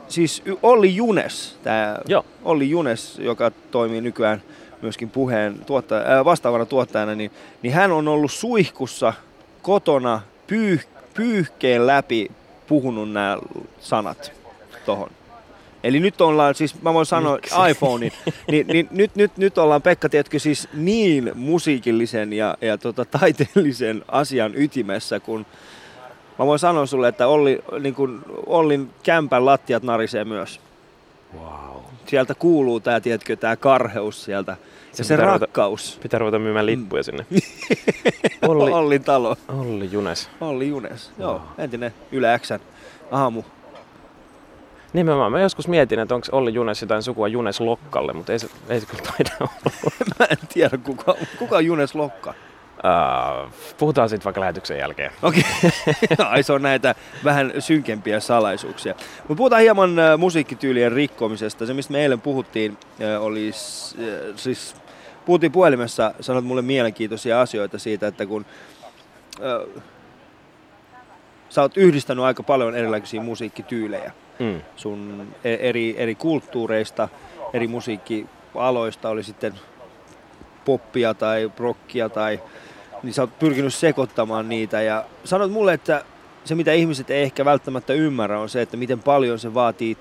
[0.08, 2.26] siis Olli Junes, tämä Joo.
[2.44, 4.42] Olli Junes, joka toimii nykyään
[4.82, 9.14] myöskin puheen tuottaja, äh, vastaavana tuottajana, niin, niin hän on ollut suihkussa
[9.62, 12.32] kotona pyyh, pyyhkeen läpi
[12.68, 13.38] puhunut nämä
[13.80, 14.32] sanat
[14.86, 15.10] tohon.
[15.84, 17.56] Eli nyt ollaan, siis mä voin sanoa Miksi?
[17.70, 18.12] iPhonein,
[18.52, 24.04] niin, niin nyt, nyt, nyt ollaan Pekka, tiedätkö, siis niin musiikillisen ja, ja tota, taiteellisen
[24.08, 25.46] asian ytimessä, kun
[26.40, 30.60] mä voin sanoa sulle, että Olli, niin kun Ollin kämpän lattiat narisee myös.
[31.40, 31.75] Wow.
[32.06, 34.52] Sieltä kuuluu tää, tiedätkö, tää karheus sieltä.
[34.52, 34.58] Ja
[34.98, 36.00] Se se pitää ruveta- rakkaus.
[36.04, 37.26] Pitää ruveta myymään lippuja sinne.
[38.48, 39.36] Olli, Ollin talo.
[39.48, 40.30] Olli Junes.
[40.42, 41.12] Olli Junes.
[41.20, 42.60] Joo, entinen Yle Xn
[43.12, 43.44] aamu.
[44.94, 45.32] Nimenomaan.
[45.32, 48.80] Mä joskus mietin, että onko Olli Junes jotain sukua Junes Lokkalle, mutta ei se, ei
[48.80, 49.72] se kyllä taida olla.
[50.20, 52.34] Mä en tiedä, kuka, kuka on Junes Lokka.
[52.76, 55.12] Uh, puhutaan siitä vaikka lähetyksen jälkeen.
[55.22, 55.44] Okei,
[56.14, 56.26] okay.
[56.26, 58.96] ai se on näitä vähän synkempiä salaisuuksia.
[59.18, 61.66] Mutta puhutaan hieman äh, musiikkityylien rikkomisesta.
[61.66, 63.52] Se, mistä me eilen puhuttiin, äh, oli
[64.36, 64.76] siis,
[65.26, 68.46] puhuttiin puhelimessa, sanoit mulle mielenkiintoisia asioita siitä, että kun
[69.44, 69.84] äh,
[71.50, 74.62] sä oot yhdistänyt aika paljon erilaisia musiikkityylejä Mm.
[74.76, 77.10] sun e- eri, eri kulttuureista,
[77.54, 79.54] eri musiikkialoista, oli sitten
[80.66, 82.40] poppia tai rockia tai
[83.06, 86.04] niin sä oot pyrkinyt sekoittamaan niitä ja sanot mulle, että
[86.46, 89.98] se mitä ihmiset ei ehkä välttämättä ymmärrä on se, että miten paljon se vaatii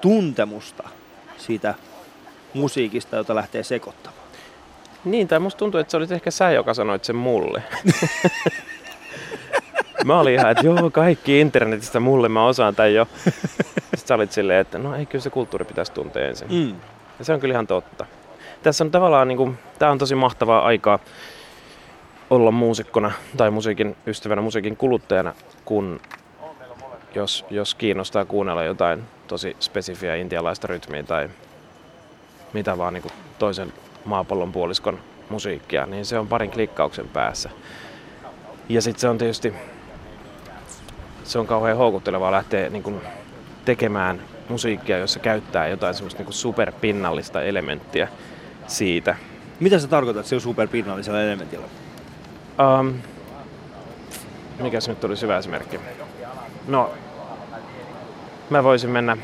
[0.00, 0.88] tuntemusta
[1.36, 1.74] siitä
[2.54, 4.26] musiikista, jota lähtee sekoittamaan.
[5.04, 7.62] Niin, tai musta tuntuu, että se oli ehkä sä, joka sanoit sen mulle.
[10.04, 13.08] mä olin ihan, että joo, kaikki internetistä mulle, mä osaan tai jo.
[13.74, 16.48] Sitten sä olit silleen, että no ei, kyllä se kulttuuri pitäisi tuntea ensin.
[16.52, 16.74] Mm.
[17.18, 18.06] Ja se on kyllä ihan totta.
[18.62, 20.98] tässä on tavallaan, niin kuin, tämä on tosi mahtavaa aikaa
[22.30, 26.00] olla muusikkona tai musiikin ystävänä, musiikin kuluttajana, kun
[27.14, 31.28] jos, jos kiinnostaa kuunnella jotain tosi spesifiä intialaista rytmiä tai
[32.52, 33.72] mitä vaan niin kuin toisen
[34.04, 34.98] maapallon puoliskon
[35.28, 37.50] musiikkia, niin se on parin klikkauksen päässä.
[38.68, 39.54] Ja sitten se on tietysti
[41.24, 43.00] se on kauhean houkuttelevaa lähteä niin kuin
[43.64, 48.08] tekemään musiikkia, jossa käyttää jotain semmoista niin kuin superpinnallista elementtiä
[48.66, 49.16] siitä.
[49.60, 51.66] Mitä sä tarkoitat sillä superpinnallisella elementillä?
[52.60, 52.94] Um,
[54.60, 55.80] mikä se nyt tuli hyvä esimerkki?
[56.68, 56.90] No,
[58.50, 59.16] mä voisin mennä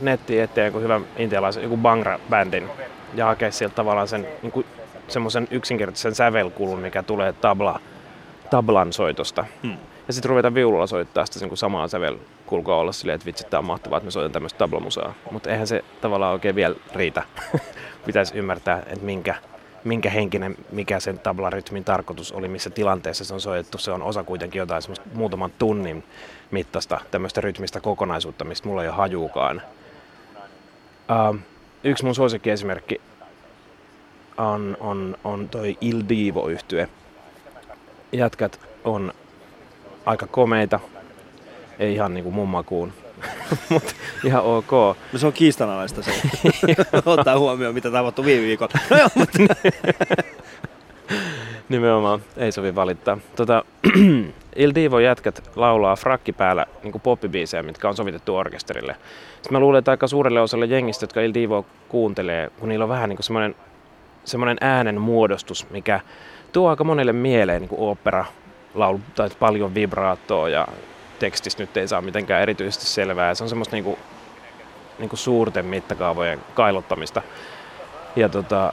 [0.00, 2.68] nettiin eteen joku hyvä intialaisen, joku Bangra-bändin
[3.14, 4.66] ja hakea sieltä tavallaan sen niin kuin,
[5.08, 7.80] semmoisen yksinkertaisen sävelkulun, mikä tulee tabla,
[8.50, 9.44] tablan soitosta.
[9.62, 9.76] Hmm.
[10.06, 13.64] Ja sitten ruveta viululla soittaa sitä niin samaa sävelkulkua olla silleen, että vitsi, tää on
[13.64, 15.14] mahtavaa, että me soitan tämmöistä tablamusaa.
[15.30, 17.22] Mutta eihän se tavallaan oikein vielä riitä.
[18.06, 19.34] Pitäisi ymmärtää, että minkä,
[19.84, 23.78] minkä henkinen, mikä sen tablarytmin tarkoitus oli, missä tilanteessa se on soitettu.
[23.78, 24.82] Se on osa kuitenkin jotain
[25.14, 26.04] muutaman tunnin
[26.50, 29.62] mittaista tämmöistä rytmistä kokonaisuutta, mistä mulla ei ole hajuukaan.
[31.30, 31.38] Uh,
[31.84, 33.00] yksi mun suosikkiesimerkki
[34.38, 36.88] on, on, on toi Il divo yhtye
[38.12, 39.12] Jätkät on
[40.06, 40.80] aika komeita,
[41.78, 42.48] ei ihan niinku mun
[43.70, 43.92] mutta
[44.24, 44.70] ihan ok.
[45.12, 46.12] No se on kiistanalaista se.
[47.06, 48.72] Ottaa huomioon, mitä tapahtui viime viikolla.
[48.90, 49.38] No joo, mutta...
[51.68, 53.18] Nimenomaan, ei sovi valittaa.
[53.36, 53.64] Tota,
[54.56, 58.96] Il Divo jätkät laulaa frakki päällä niin poppibiisejä, mitkä on sovitettu orkesterille.
[59.34, 62.88] Sitten mä luulen, että aika suurelle osalle jengistä, jotka Il Divo kuuntelee, kun niillä on
[62.88, 63.54] vähän niin semmoinen,
[64.24, 66.00] semmoinen äänen muodostus, mikä
[66.52, 68.24] tuo aika monelle mieleen niin opera,
[68.74, 70.68] laulu, tai paljon vibraattoa ja
[71.20, 73.34] tekstistä nyt ei saa mitenkään erityisesti selvää.
[73.34, 73.96] Se on semmoista niin kuin,
[74.98, 77.22] niin kuin suurten mittakaavojen kailottamista.
[78.16, 78.72] Ja tota,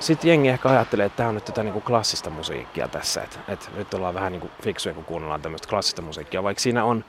[0.00, 3.68] sitten jengi ehkä ajattelee, että tämä on nyt tätä niinku klassista musiikkia tässä, että, että
[3.76, 7.04] nyt ollaan vähän niinku fiksuja, kun kuunnellaan tämmöistä klassista musiikkia, vaikka siinä on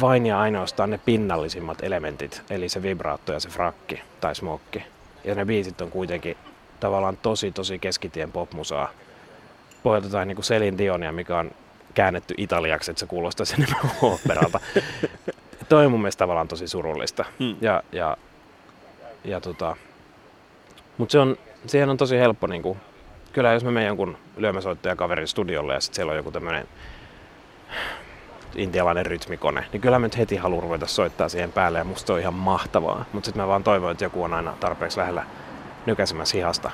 [0.00, 4.82] vain ja ainoastaan ne pinnallisimmat elementit, eli se vibraatto ja se frakki tai smokki.
[5.24, 6.36] Ja ne biisit on kuitenkin
[6.80, 8.90] tavallaan tosi tosi keskitien popmusaa.
[9.82, 11.50] Pohjalta tai niinku Selin Dionia, mikä on
[11.94, 13.66] käännetty italiaksi, että se kuulostaa sen
[14.02, 14.60] operalta.
[15.68, 17.24] Toi on mun mielestä tavallaan tosi surullista.
[17.38, 17.56] Hmm.
[17.60, 18.16] Ja, ja,
[19.24, 19.76] ja tota,
[20.98, 21.36] mutta se on,
[21.66, 22.78] siihen on tosi helppo, niin kuin,
[23.32, 26.68] kyllä jos me menen jonkun lyömäsoittaja kaverin studiolle ja sitten siellä on joku tämmöinen
[28.54, 32.20] intialainen rytmikone, niin kyllä mä nyt heti haluan ruveta soittaa siihen päälle ja musta on
[32.20, 33.04] ihan mahtavaa.
[33.12, 35.24] Mutta sitten mä vaan toivon, että joku on aina tarpeeksi lähellä
[35.86, 36.70] nykäisemässä hihasta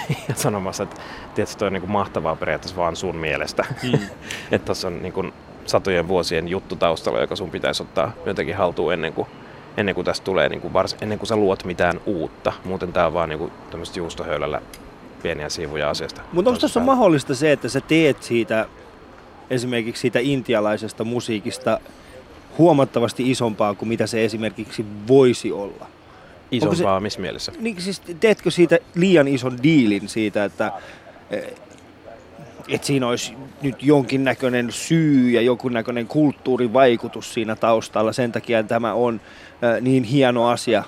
[0.28, 1.00] ja sanomassa, että
[1.34, 3.64] tietysti toi on niin kuin mahtavaa periaatteessa vaan sun mielestä.
[3.82, 3.98] Mm.
[4.52, 5.32] että tuossa on niin kuin
[5.66, 9.26] satojen vuosien juttu taustalla, joka sun pitäisi ottaa jotenkin haltuun ennen kuin
[9.76, 12.52] ennen kuin tästä tulee, niin kuin vars, ennen kuin sä luot mitään uutta.
[12.64, 14.60] Muuten tää on vaan niin kuin tämmöistä juustohöylällä
[15.22, 16.20] pieniä siivuja asiasta.
[16.32, 18.66] Mutta onko tässä mahdollista se, että sä teet siitä
[19.50, 21.80] esimerkiksi siitä intialaisesta musiikista
[22.58, 25.86] huomattavasti isompaa kuin mitä se esimerkiksi voisi olla?
[26.52, 27.52] Isompaa se, missä mielessä?
[27.60, 30.72] Niin, siis teetkö siitä liian ison diilin siitä, että
[32.68, 38.12] että siinä olisi nyt jonkinnäköinen syy ja jonkinnäköinen kulttuurivaikutus siinä taustalla.
[38.12, 39.20] Sen takia tämä on
[39.80, 40.82] niin hieno asia.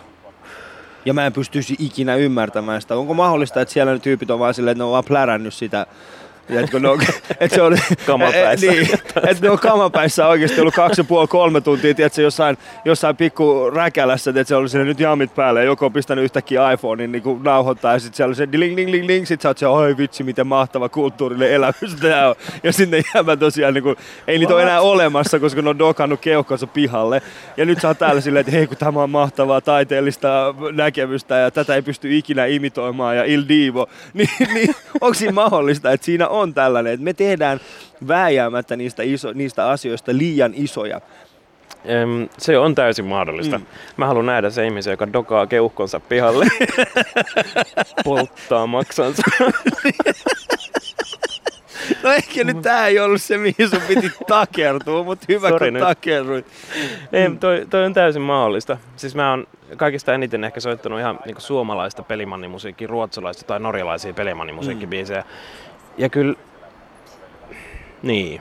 [1.04, 2.96] Ja mä en pystyisi ikinä ymmärtämään sitä.
[2.96, 5.86] Onko mahdollista, että siellä ne tyypit on vaan silleen, että ne on vaan plärännyt sitä
[6.80, 7.00] Ne on,
[7.40, 7.76] että se oli,
[8.06, 8.66] kamapäissä.
[8.66, 13.16] niin, että ne on kamapäissä oikeasti ollut kaksi ja puoli, kolme tuntia, tiedätkö, jossain, jossain
[13.16, 17.12] pikku räkälässä, että se oli sinne nyt jamit päälle ja joku on pistänyt yhtäkkiä iPhonein
[17.12, 19.58] niin kuin nauhoittaa ja sitten siellä oli se ding ding ding ding, sit sä oot
[19.58, 22.34] se, oi vitsi, miten mahtava kulttuurinen elämys tämä on.
[22.62, 26.20] Ja sinne jäämä tosiaan, niin kuin, ei niitä ole enää olemassa, koska ne on dokannut
[26.20, 27.22] keuhkonsa pihalle.
[27.56, 31.50] Ja nyt sä oot täällä silleen, että hei kun tämä on mahtavaa taiteellista näkemystä ja
[31.50, 33.86] tätä ei pysty ikinä imitoimaan ja il divo.
[34.14, 37.60] Niin, niin onko siinä mahdollista, että siinä on tällainen, että me tehdään
[38.08, 41.00] vääjäämättä niistä, iso, niistä asioista liian isoja.
[42.38, 43.58] Se on täysin mahdollista.
[43.58, 43.66] Mm.
[43.96, 46.46] Mä haluan nähdä se ihmisen, joka dokaa keuhkonsa pihalle,
[48.04, 49.22] polttaa maksansa.
[52.02, 55.80] No ehkä nyt tää ei ollut se, mihin sun piti takertua, mutta hyvä Sorry kun
[55.80, 56.46] takerruit.
[57.12, 58.78] Ei, toi, toi, on täysin mahdollista.
[58.96, 65.20] Siis mä oon kaikista eniten ehkä soittanut ihan niin suomalaista pelimannimusiikkia, ruotsalaista tai norjalaisia pelimannimusiikkibiisejä.
[65.20, 65.26] Mm.
[65.98, 66.34] Ja kyllä,
[68.02, 68.40] niin.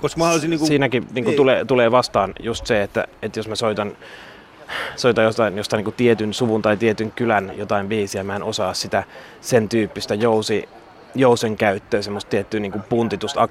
[0.00, 0.66] Koska mä haluaisin niinku...
[0.66, 1.36] Siinäkin niinku niin.
[1.36, 3.96] tulee, tulee vastaan just se, että, että jos mä soitan,
[4.96, 9.04] soitan jostain, jostain niinku tietyn suvun tai tietyn kylän jotain biisiä, mä en osaa sitä
[9.40, 10.68] sen tyyppistä jousi,
[11.14, 13.48] jousen käyttöä, semmoista tiettyä niinku puntitusta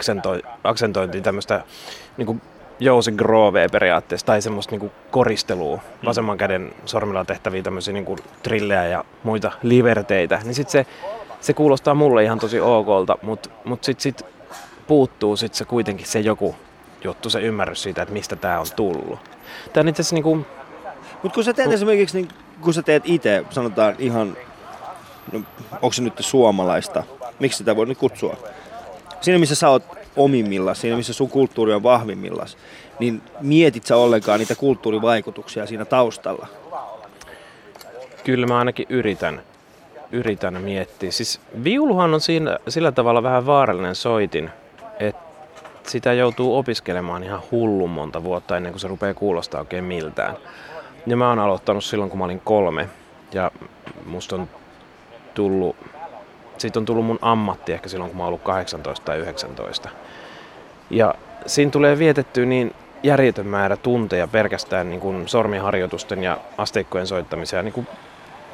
[0.63, 1.63] aksentointia, tämmöistä
[2.17, 2.37] niinku
[2.81, 6.05] Jousi Grove periaatteessa, tai semmoista niinku koristelua, mm.
[6.05, 10.85] vasemman käden sormilla tehtäviä tämmöisiä niinku trillejä ja muita liverteitä, niin sit se,
[11.41, 14.21] se kuulostaa mulle ihan tosi okolta, mutta mut sit, sit
[14.87, 16.55] puuttuu sit se kuitenkin se joku
[17.03, 19.19] juttu, se ymmärrys siitä, että mistä tämä on tullut.
[19.73, 20.45] Tämä on itse asiassa niinku,
[21.23, 22.27] Mutta kun sä teet esimerkiksi, niin
[22.61, 24.37] kun sä teet itse, sanotaan ihan,
[25.31, 27.03] no, onko se nyt suomalaista,
[27.39, 28.37] miksi sitä voi nyt kutsua?
[29.21, 29.83] Siinä missä sä oot
[30.15, 32.47] omimmillaan, siinä missä sun kulttuuri on vahvimmillaan,
[32.99, 36.47] niin mietit sä ollenkaan niitä kulttuurivaikutuksia siinä taustalla?
[38.23, 39.41] Kyllä mä ainakin yritän,
[40.11, 41.11] yritän miettiä.
[41.11, 44.49] Siis viuluhan on siinä, sillä tavalla vähän vaarallinen soitin,
[44.99, 45.21] että
[45.83, 50.37] sitä joutuu opiskelemaan ihan hullun monta vuotta ennen kuin se rupeaa kuulostaa oikein miltään.
[51.07, 52.89] Ja mä oon aloittanut silloin, kun mä olin kolme.
[53.33, 53.51] Ja
[54.05, 54.49] musta on
[55.33, 55.75] tullut,
[56.57, 59.89] siitä on tullut mun ammatti ehkä silloin, kun mä oon ollut 18 tai 19.
[60.89, 67.57] Ja siinä tulee vietettyä niin järjetön määrä tunteja pelkästään niin kuin sormiharjoitusten ja asteikkojen soittamisen
[67.57, 67.87] ja niin kuin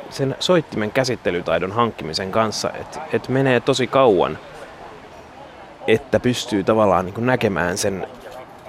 [0.10, 4.38] sen soittimen käsittelytaidon hankkimisen kanssa, että et menee tosi kauan,
[5.88, 8.08] että pystyy tavallaan niin näkemään sen,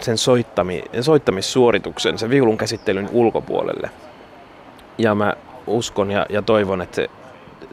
[0.01, 3.91] sen soittami, soittamissuorituksen, sen viulun käsittelyn ulkopuolelle.
[4.99, 5.35] Ja mä
[5.67, 7.07] uskon ja, ja toivon, että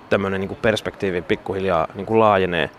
[0.09, 2.69] tämmöinen niin perspektiivi pikkuhiljaa niin laajenee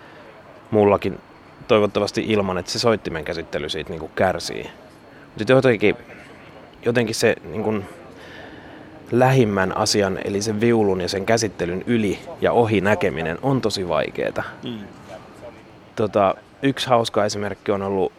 [0.70, 1.20] mullakin
[1.68, 4.70] toivottavasti ilman, että se soittimen käsittely siitä niin kuin kärsii.
[5.38, 5.96] Mutta jotenkin,
[6.84, 7.84] jotenkin se niin kuin
[9.10, 14.42] lähimmän asian, eli sen viulun ja sen käsittelyn yli ja ohi näkeminen on tosi vaikeaa.
[14.64, 14.78] Mm.
[15.96, 18.12] Tota, yksi hauska esimerkki on ollut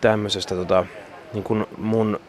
[0.00, 0.86] tämmöisestä tota,
[1.32, 2.20] niin kuin mun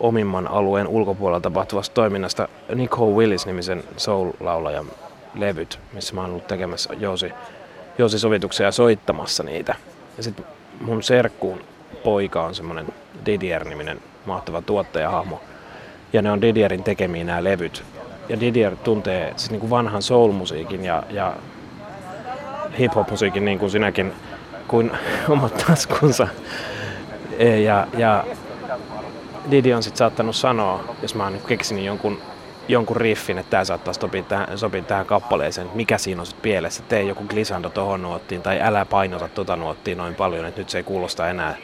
[0.00, 4.86] omimman alueen ulkopuolella tapahtuvasta toiminnasta Nico Willis-nimisen soul-laulajan
[5.34, 7.32] levyt, missä mä oon ollut tekemässä jousi,
[7.98, 9.74] jousisovituksia ja soittamassa niitä.
[10.16, 10.44] Ja sitten
[10.80, 11.60] mun serkkuun
[12.04, 12.86] poika on semmonen
[13.26, 15.40] Didier-niminen mahtava tuottajahahmo.
[16.12, 17.84] Ja ne on Didierin tekemiä nämä levyt.
[18.28, 21.36] Ja Didier tuntee siis niin kuin vanhan soul-musiikin ja, ja
[22.78, 24.12] hip-hop-musiikin niin kuin sinäkin
[24.68, 24.90] kuin
[25.28, 26.28] omat taskunsa.
[27.38, 28.24] E, ja, ja
[29.50, 32.18] Didi on sitten saattanut sanoa, jos mä oon niin keksinyt jonkun,
[32.68, 36.42] jonkun riffin, että tämä saattaa sopia tähän, sopia tähän kappaleeseen, että mikä siinä on sitten
[36.42, 36.82] pielessä.
[36.88, 40.78] Tee joku glissando tohon nuottiin tai älä painota tota nuottiin noin paljon, että nyt se
[40.78, 41.56] ei kuulosta enää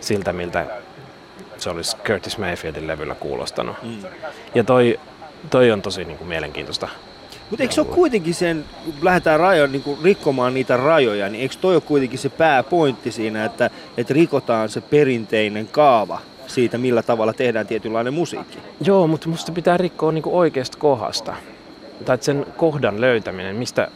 [0.00, 0.66] siltä, miltä
[1.60, 3.76] se olisi Curtis Mayfieldin levyllä kuulostanut.
[3.82, 3.96] Mm.
[4.54, 5.00] Ja toi,
[5.50, 6.88] toi on tosi niin kuin, mielenkiintoista.
[7.50, 11.42] Mutta eikö se ole kuitenkin sen, kun lähdetään rajo, niin kuin rikkomaan niitä rajoja, niin
[11.42, 17.02] eikö toi ole kuitenkin se pääpointti siinä, että, että rikotaan se perinteinen kaava siitä, millä
[17.02, 18.58] tavalla tehdään tietynlainen musiikki?
[18.80, 21.36] Joo, mutta musta pitää rikkoa niin kuin oikeasta kohdasta.
[22.04, 23.88] Tai sen kohdan löytäminen, mistä,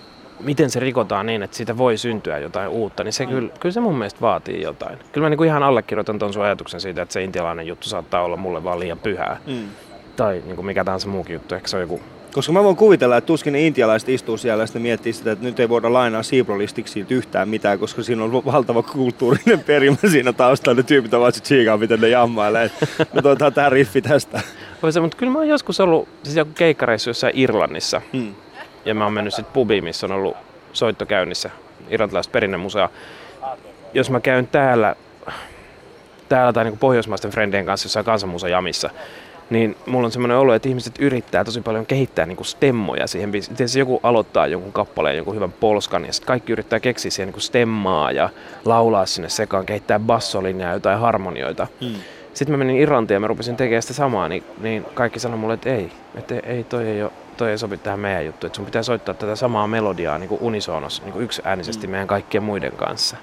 [0.42, 3.32] miten se rikotaan niin, että siitä voi syntyä jotain uutta, niin se mm.
[3.32, 4.98] kyllä, kyllä se mun mielestä vaatii jotain.
[5.12, 8.22] Kyllä mä niin kuin ihan allekirjoitan tuon sun ajatuksen siitä, että se intialainen juttu saattaa
[8.22, 9.40] olla mulle vaan liian pyhää.
[9.46, 9.68] Mm.
[10.16, 12.00] Tai niin kuin mikä tahansa muukin juttu, ehkä se on joku
[12.32, 15.44] koska mä voin kuvitella, että tuskin ne intialaiset istuu siellä ja sitten miettii sitä, että
[15.44, 20.76] nyt ei voida lainaa siiprolistiksi yhtään mitään, koska siinä on valtava kulttuurinen perimä siinä taustalla.
[20.76, 22.70] Ne tyypit ovat se tsiikaa, miten ne jammailee.
[23.14, 24.40] Me tuotaan tämä riffi tästä.
[24.82, 28.02] Voisi, mutta kyllä mä oon joskus ollut siis joku keikkareissu jossain Irlannissa.
[28.12, 28.34] Hmm.
[28.84, 30.36] Ja mä oon mennyt sitten pubiin, missä on ollut
[30.72, 31.50] soittokäynnissä
[31.88, 32.88] irlantilaiset perinnemusea.
[33.94, 34.96] Jos mä käyn täällä,
[36.28, 38.90] täällä tai niin pohjoismaisten frendien kanssa jossain kansanmusejamissa,
[39.50, 43.32] niin mulla on semmoinen olo, että ihmiset yrittää tosi paljon kehittää niinku stemmoja siihen.
[43.32, 47.40] Tietysti joku aloittaa jonkun kappaleen, jonkun hyvän polskan, ja sitten kaikki yrittää keksiä siihen niinku
[47.40, 48.28] stemmaa ja
[48.64, 51.66] laulaa sinne sekaan, kehittää bassolinjaa ja jotain harmonioita.
[51.80, 51.94] Hmm.
[52.34, 55.54] Sitten mä menin Irlantiin ja mä rupesin tekemään sitä samaa, niin, niin kaikki sanoi mulle,
[55.54, 58.64] että ei, että ei, toi ei, ole, toi ei sopi tähän meidän juttuun, että sun
[58.64, 61.90] pitää soittaa tätä samaa melodiaa niin kuin unisonos, niin kuin yksi äänisesti mm.
[61.90, 63.16] meidän kaikkien muiden kanssa.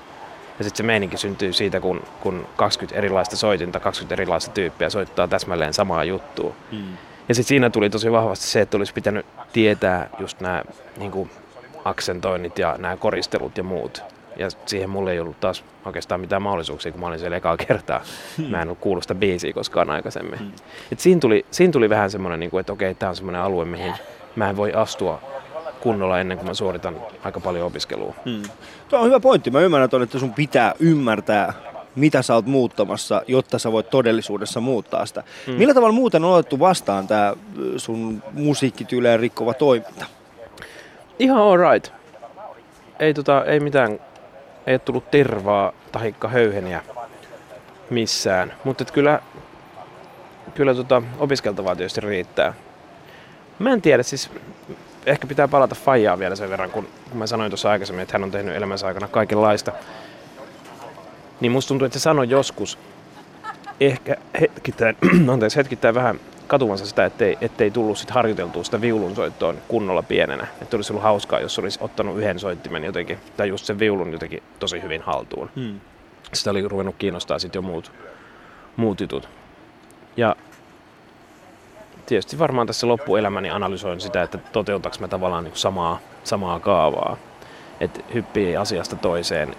[0.57, 5.27] Ja sitten se meininki syntyy siitä, kun, kun 20 erilaista soitinta, 20 erilaista tyyppiä soittaa
[5.27, 6.53] täsmälleen samaa juttua.
[6.71, 6.97] Mm.
[7.29, 10.63] Ja sitten siinä tuli tosi vahvasti se, että olisi pitänyt tietää just nämä
[10.97, 11.29] niin
[11.85, 14.03] aksentoinnit ja nämä koristelut ja muut.
[14.39, 18.01] Ja siihen mulle ei ollut taas oikeastaan mitään mahdollisuuksia, kun mä olin siellä ekaa kertaa.
[18.37, 18.45] Hmm.
[18.45, 20.39] Mä en ollut kuullut sitä biisiä koskaan aikaisemmin.
[20.39, 20.51] Hmm.
[20.91, 23.93] Et siinä, tuli, siinä tuli vähän semmoinen, niin että okei, tämä on semmoinen alue, mihin
[24.35, 25.21] mä en voi astua
[25.79, 28.13] kunnolla ennen kuin mä suoritan aika paljon opiskelua.
[28.25, 28.43] Hmm.
[28.89, 29.51] Tuo on hyvä pointti.
[29.51, 31.53] Mä ymmärrän, että sun pitää ymmärtää,
[31.95, 35.23] mitä sä oot muuttamassa, jotta sä voit todellisuudessa muuttaa sitä.
[35.47, 35.55] Hmm.
[35.55, 37.33] Millä tavalla muuten on otettu vastaan tämä
[37.77, 40.05] sun musiikkityyleen rikkova toiminta?
[41.19, 41.93] Ihan alright.
[42.99, 43.99] Ei, tota, ei mitään,
[44.67, 46.81] ei ole tullut tervaa tai höyheniä
[47.89, 48.53] missään.
[48.63, 49.19] Mutta kyllä,
[50.55, 52.53] kyllä tota, opiskeltavaa tietysti riittää.
[53.59, 54.29] Mä en tiedä, siis
[55.05, 58.23] ehkä pitää palata Fajaa vielä sen verran, kun, kun mä sanoin tuossa aikaisemmin, että hän
[58.23, 59.71] on tehnyt elämänsä aikana kaikenlaista.
[61.39, 62.79] Niin musta tuntuu, että se sanoi joskus
[63.79, 64.97] ehkä hetkittäin,
[65.33, 70.47] anteeksi, hetkittäin vähän katuvansa sitä, ettei, ettei tullut sit harjoiteltua sitä viulun soittoon kunnolla pienenä.
[70.61, 74.43] Että olisi ollut hauskaa, jos olisi ottanut yhden soittimen jotenkin, tai just sen viulun jotenkin
[74.59, 75.49] tosi hyvin haltuun.
[75.55, 75.79] Hmm.
[76.33, 77.91] Sitä oli ruvennut kiinnostaa sitten jo muut,
[78.75, 79.29] muut jutut.
[80.17, 80.35] Ja
[82.05, 87.17] tietysti varmaan tässä loppuelämäni analysoin sitä, että toteutaks mä tavallaan niin samaa, samaa kaavaa.
[87.79, 89.55] Että hyppii asiasta toiseen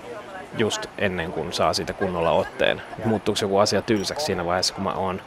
[0.59, 2.83] just ennen kuin saa siitä kunnolla otteen.
[3.05, 5.21] Muuttuuko joku asia tylsäksi siinä vaiheessa, kun mä oon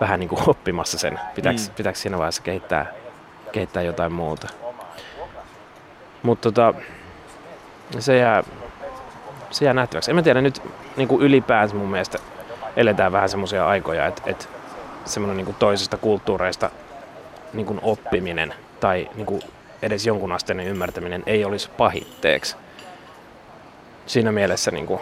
[0.00, 1.20] vähän niin kuin oppimassa sen?
[1.34, 1.74] Pitääkö, mm.
[1.76, 2.92] pitääkö siinä vaiheessa kehittää,
[3.52, 4.48] kehittää jotain muuta?
[6.22, 6.74] Mutta tota,
[7.98, 8.44] se jää,
[9.50, 10.10] se jää nähtäväksi.
[10.10, 10.62] En mä tiedä, nyt
[10.96, 12.18] niin kuin ylipäänsä mun mielestä
[12.76, 14.44] eletään vähän semmoisia aikoja, että, että
[15.04, 16.70] semmoinen niin kuin toisista kulttuureista
[17.52, 19.42] niin kuin oppiminen tai niin kuin
[19.82, 22.56] edes jonkun asteinen ymmärtäminen ei olisi pahitteeksi.
[24.06, 25.00] Siinä mielessä, niin kuin,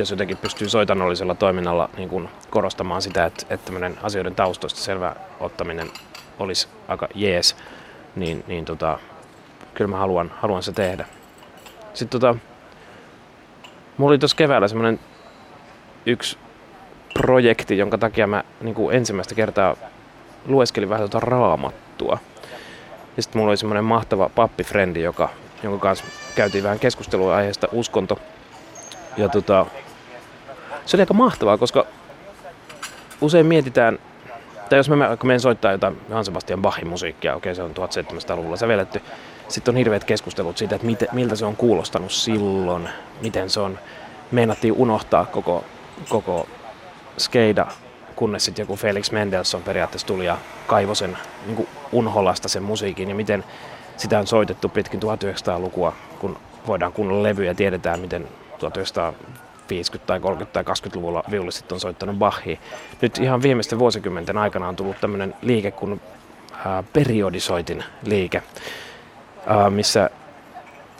[0.00, 3.72] jos jotenkin pystyy soitanollisella toiminnalla niin kuin korostamaan sitä, että, että
[4.02, 5.90] asioiden taustoista selvä ottaminen
[6.38, 7.56] olisi aika jees,
[8.16, 8.98] niin, niin tota,
[9.74, 11.06] kyllä mä haluan, haluan se tehdä.
[11.94, 12.38] Sitten tota,
[13.96, 15.00] mulla oli tuossa keväällä semmoinen
[16.06, 16.38] yksi
[17.14, 19.76] projekti, jonka takia mä niin kuin ensimmäistä kertaa
[20.46, 22.18] lueskelin vähän tuota raamattua.
[23.16, 25.28] Ja sitten mulla oli semmoinen mahtava pappifrendi, joka,
[25.62, 28.18] jonka kanssa käytiin vähän keskustelua aiheesta uskonto.
[29.16, 29.66] Ja tota,
[30.90, 31.86] se oli aika mahtavaa, koska
[33.20, 33.98] usein mietitään,
[34.68, 39.02] tai jos mä menen soittaa jotain Johann Sebastian Bachin musiikkia, okei se on 1700-luvulla sävelletty,
[39.48, 42.88] sitten on hirveät keskustelut siitä, että mit, miltä se on kuulostanut silloin,
[43.22, 43.78] miten se on,
[44.30, 45.64] meinattiin unohtaa koko,
[46.08, 46.46] koko
[47.18, 47.66] skeida,
[48.16, 53.14] kunnes sitten joku Felix Mendelssohn periaatteessa tuli ja kaivoi sen niin unholasta sen musiikin ja
[53.14, 53.44] miten
[53.96, 58.28] sitä on soitettu pitkin 1900-lukua, kun voidaan kuunnella levyjä ja tiedetään, miten
[59.74, 62.58] 1950 tai 30 tai 20-luvulla viulistit on soittanut Bachia.
[63.00, 66.00] Nyt ihan viimeisten vuosikymmenten aikana on tullut tämmöinen liike kuin
[66.66, 68.42] ää, periodisoitin liike,
[69.46, 70.10] ää, missä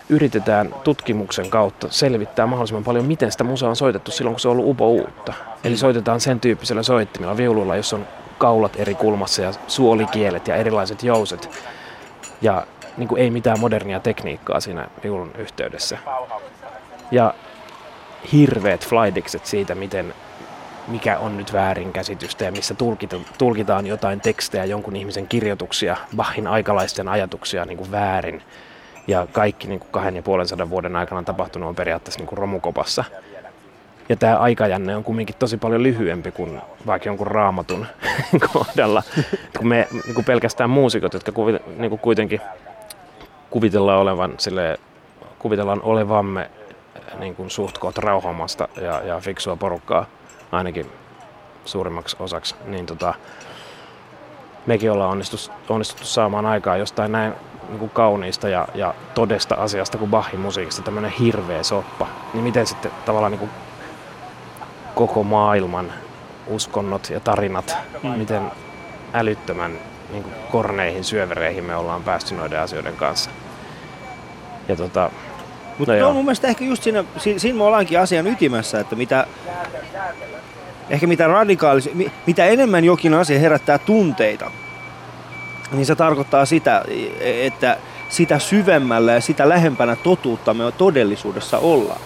[0.09, 4.53] yritetään tutkimuksen kautta selvittää mahdollisimman paljon, miten sitä musaa on soitettu silloin, kun se on
[4.53, 5.33] ollut upo uutta.
[5.65, 8.07] Eli soitetaan sen tyyppisellä soittimella viululla, jossa on
[8.39, 11.51] kaulat eri kulmassa ja suolikielet ja erilaiset jouset.
[12.43, 12.67] Ja
[12.97, 15.99] niin kuin ei mitään modernia tekniikkaa siinä viulun yhteydessä.
[17.11, 17.35] Ja
[18.33, 20.15] hirveät flydikset siitä, miten,
[20.89, 22.75] mikä on nyt väärinkäsitystä ja missä
[23.39, 28.43] tulkitaan jotain tekstejä, jonkun ihmisen kirjoituksia, Bachin aikalaisten ajatuksia niin kuin väärin
[29.07, 32.39] ja kaikki niin kuin kahden ja puolen sadan vuoden aikana tapahtunut on periaatteessa niin kuin
[32.39, 33.05] romukopassa.
[34.09, 37.87] Ja tämä aikajänne on kumminkin tosi paljon lyhyempi kuin vaikka jonkun raamatun
[38.53, 39.03] kohdalla.
[39.59, 42.41] kun me niin kuin pelkästään muusikot, jotka kuvi, niin kuin kuitenkin
[43.51, 44.79] kuvitellaan olevan sille,
[45.39, 46.51] kuvitellaan olevamme
[47.19, 50.07] niin kuin suht koht rauhamasta ja, ja fiksua porukkaa
[50.53, 50.93] ainakin
[51.65, 53.15] suurimmaksi osaksi, niin tota,
[54.67, 57.35] mekin ollaan onnistuttu, onnistuttu saamaan aikaa jostain näin
[57.69, 62.67] niin kuin kauniista ja, ja todesta asiasta kuin Bachin musiikista tämmöinen hirveä soppa, niin miten
[62.67, 63.51] sitten tavallaan niin kuin
[64.95, 65.93] koko maailman
[66.47, 68.11] uskonnot ja tarinat, mm.
[68.11, 68.53] miten
[69.13, 69.73] älyttömän
[70.11, 73.31] niin kuin korneihin syövereihin me ollaan päästy noiden asioiden kanssa.
[74.69, 75.11] Ja tota,
[75.81, 77.05] mutta no on mun mielestä ehkä just siinä,
[77.37, 79.27] siinä me ollaankin asian ytimessä, että mitä,
[80.91, 81.91] ehkä mitä radikaalis,
[82.27, 84.51] mitä enemmän jokin asia herättää tunteita,
[85.73, 86.85] niin se tarkoittaa sitä,
[87.21, 87.77] että
[88.09, 92.01] sitä syvemmällä ja sitä lähempänä totuutta me todellisuudessa ollaan.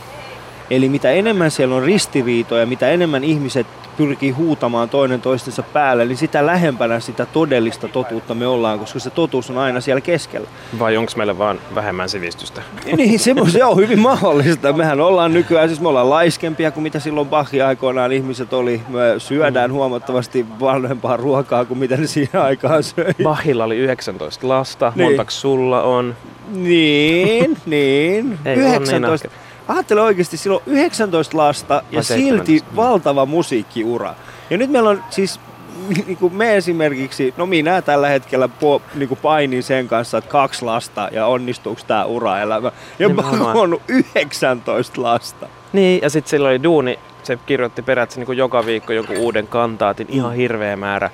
[0.71, 6.17] Eli mitä enemmän siellä on ristiriitoja, mitä enemmän ihmiset pyrkii huutamaan toinen toistensa päälle, niin
[6.17, 10.49] sitä lähempänä sitä todellista totuutta me ollaan, koska se totuus on aina siellä keskellä.
[10.79, 12.62] Vai onko meillä vaan vähemmän sivistystä?
[12.97, 14.73] niin, se, se on hyvin mahdollista.
[14.73, 18.81] Mehän ollaan nykyään, siis me ollaan laiskempia kuin mitä silloin Bachin aikoinaan ihmiset oli.
[18.89, 19.75] Me syödään mm.
[19.75, 23.15] huomattavasti vanhempaa ruokaa kuin mitä ne siihen aikaan söi.
[23.23, 25.09] Bachilla oli 19 lasta, niin.
[25.09, 26.17] montako sulla on?
[26.53, 28.39] Niin, niin.
[28.45, 29.29] Ei 19.
[29.69, 34.15] Ajattele oikeasti, silloin 19 lasta ja silti valtava musiikkiura.
[34.51, 35.41] Ja nyt meillä on siis
[36.07, 40.31] niin kuin me esimerkiksi, no minä tällä hetkellä po, niin kuin painin sen kanssa, että
[40.31, 42.73] kaksi lasta ja onnistuuko tämä uraelämä.
[42.99, 45.49] Ja niin mä oon 19 lasta.
[45.73, 49.47] Niin, ja sitten silloin oli duuni, se kirjoitti peräti niin kuin joka viikko joku uuden
[49.47, 50.37] kantaatin, ihan mm.
[50.37, 51.11] hirveä määrä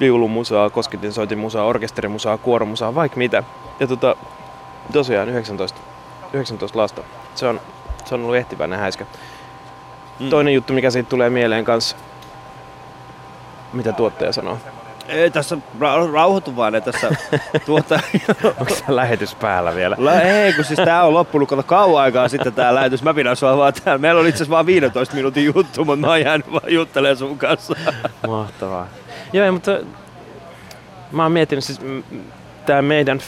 [0.00, 3.42] viulumusaa, koskitin soitin musaa, orkesterimusaa, kuoromusaa, vaikka mitä.
[3.80, 4.16] Ja tota,
[4.92, 5.80] tosiaan 19,
[6.32, 7.02] 19 lasta.
[7.34, 7.60] Se on
[8.04, 9.06] se on ollut ehtiväinen häiskä.
[10.20, 10.30] Mm.
[10.30, 11.96] Toinen juttu, mikä siitä tulee mieleen kanssa,
[13.72, 14.58] mitä tuottaja sanoo.
[15.08, 17.10] Ei, tässä ra- rauhoitu vaan, että tässä
[17.66, 18.00] tuota...
[18.44, 19.96] Onko tämä lähetys päällä vielä?
[19.98, 23.02] La, ei, kun siis tää on loppunut kato kauan aikaa sitten tää lähetys.
[23.02, 23.98] Mä pidän sua vaan täällä.
[23.98, 27.38] Meillä oli itse asiassa vaan 15 minuutin juttu, mutta mä oon jäänyt vaan juttelemaan sun
[27.38, 27.76] kanssa.
[28.26, 28.86] Mahtavaa.
[29.32, 29.78] Joo, mutta
[31.12, 31.80] mä oon miettinyt, siis
[32.66, 33.20] tämä meidän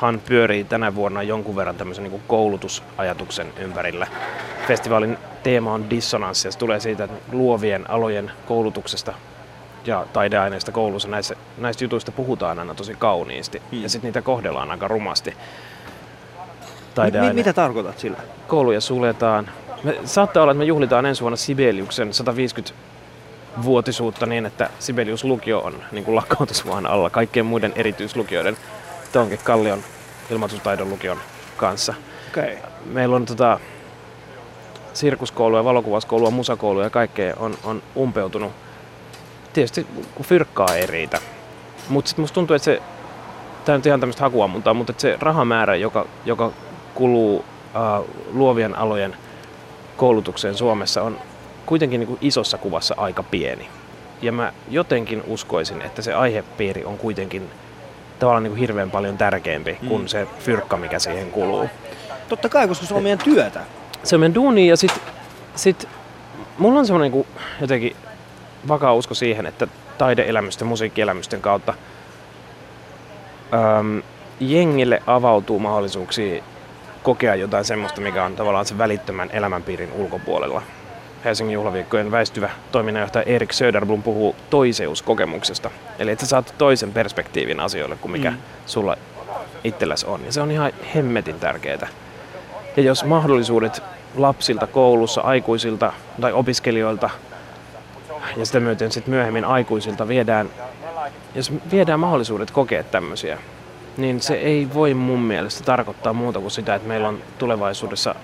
[0.00, 4.06] festivaalihan pyörii tänä vuonna jonkun verran tämmöisen niin koulutusajatuksen ympärillä.
[4.66, 9.14] Festivaalin teema on dissonanssi ja se tulee siitä, luovien alojen koulutuksesta
[9.86, 13.82] ja taideaineista koulussa näissä, näistä jutuista puhutaan aina tosi kauniisti Hmm.
[13.82, 15.34] ja sitten niitä kohdellaan aika rumasti.
[17.20, 18.18] Mi- mitä tarkoitat sillä?
[18.48, 19.48] kouluja suljetaan.
[19.82, 22.74] Me, saattaa olla, että me juhlitaan ensi vuonna Sibeliuksen 150
[23.62, 26.22] vuotisuutta niin, että Sibelius lukio on niin kuin
[26.88, 28.56] alla kaikkien muiden erityislukioiden
[29.12, 29.84] Tonke Kallion
[30.30, 31.18] ilmaisuustaidon lukion
[31.56, 31.94] kanssa.
[32.30, 32.56] Okay.
[32.84, 33.60] Meillä on tota,
[34.92, 38.52] sirkuskouluja, valokuvauskouluja, musakouluja ja kaikkea on, on umpeutunut.
[39.52, 41.20] Tietysti kun fyrkkaa ei riitä.
[41.88, 42.82] Mutta sitten musta tuntuu, että se,
[43.64, 46.52] tämä nyt ihan tämmöistä hakuammuntaa, mutta että se rahamäärä, joka, joka
[46.94, 47.44] kuluu
[47.76, 48.02] äh,
[48.32, 49.16] luovien alojen
[49.96, 51.18] koulutukseen Suomessa on
[51.66, 53.68] kuitenkin niin kuin isossa kuvassa aika pieni.
[54.22, 57.50] Ja mä jotenkin uskoisin, että se aihepiiri on kuitenkin
[58.20, 59.88] tavallaan niin kuin hirveän paljon tärkeämpi mm.
[59.88, 61.68] kuin se fyrkka, mikä siihen kuluu.
[62.28, 63.60] Totta kai, koska se on meidän työtä.
[64.02, 65.00] Se on meidän duuni ja sit,
[65.54, 65.88] sit
[66.58, 67.26] mulla on semmoinen niin
[67.60, 67.96] jotenkin
[68.68, 69.66] vakaa usko siihen, että
[69.98, 71.74] taideelämysten, musiikkielämysten kautta
[73.78, 74.02] äm,
[74.40, 76.42] jengille avautuu mahdollisuuksia
[77.02, 80.62] kokea jotain semmoista, mikä on tavallaan se välittömän elämänpiirin ulkopuolella.
[81.24, 85.70] Helsingin juhlaviikkojen väistyvä toiminnanjohtaja Erik Söderblom puhuu toiseuskokemuksesta.
[85.98, 88.36] Eli että sä saat toisen perspektiivin asioille kuin mikä mm.
[88.66, 88.96] sulla
[89.64, 90.24] itselläsi on.
[90.24, 91.88] Ja se on ihan hemmetin tärkeää.
[92.76, 93.82] Ja jos mahdollisuudet
[94.16, 97.10] lapsilta koulussa, aikuisilta tai opiskelijoilta
[98.36, 100.50] ja sitä myöten sitten myöhemmin aikuisilta viedään,
[101.34, 103.38] jos viedään mahdollisuudet kokea tämmöisiä,
[103.96, 108.14] niin se ei voi mun mielestä tarkoittaa muuta kuin sitä, että meillä on tulevaisuudessa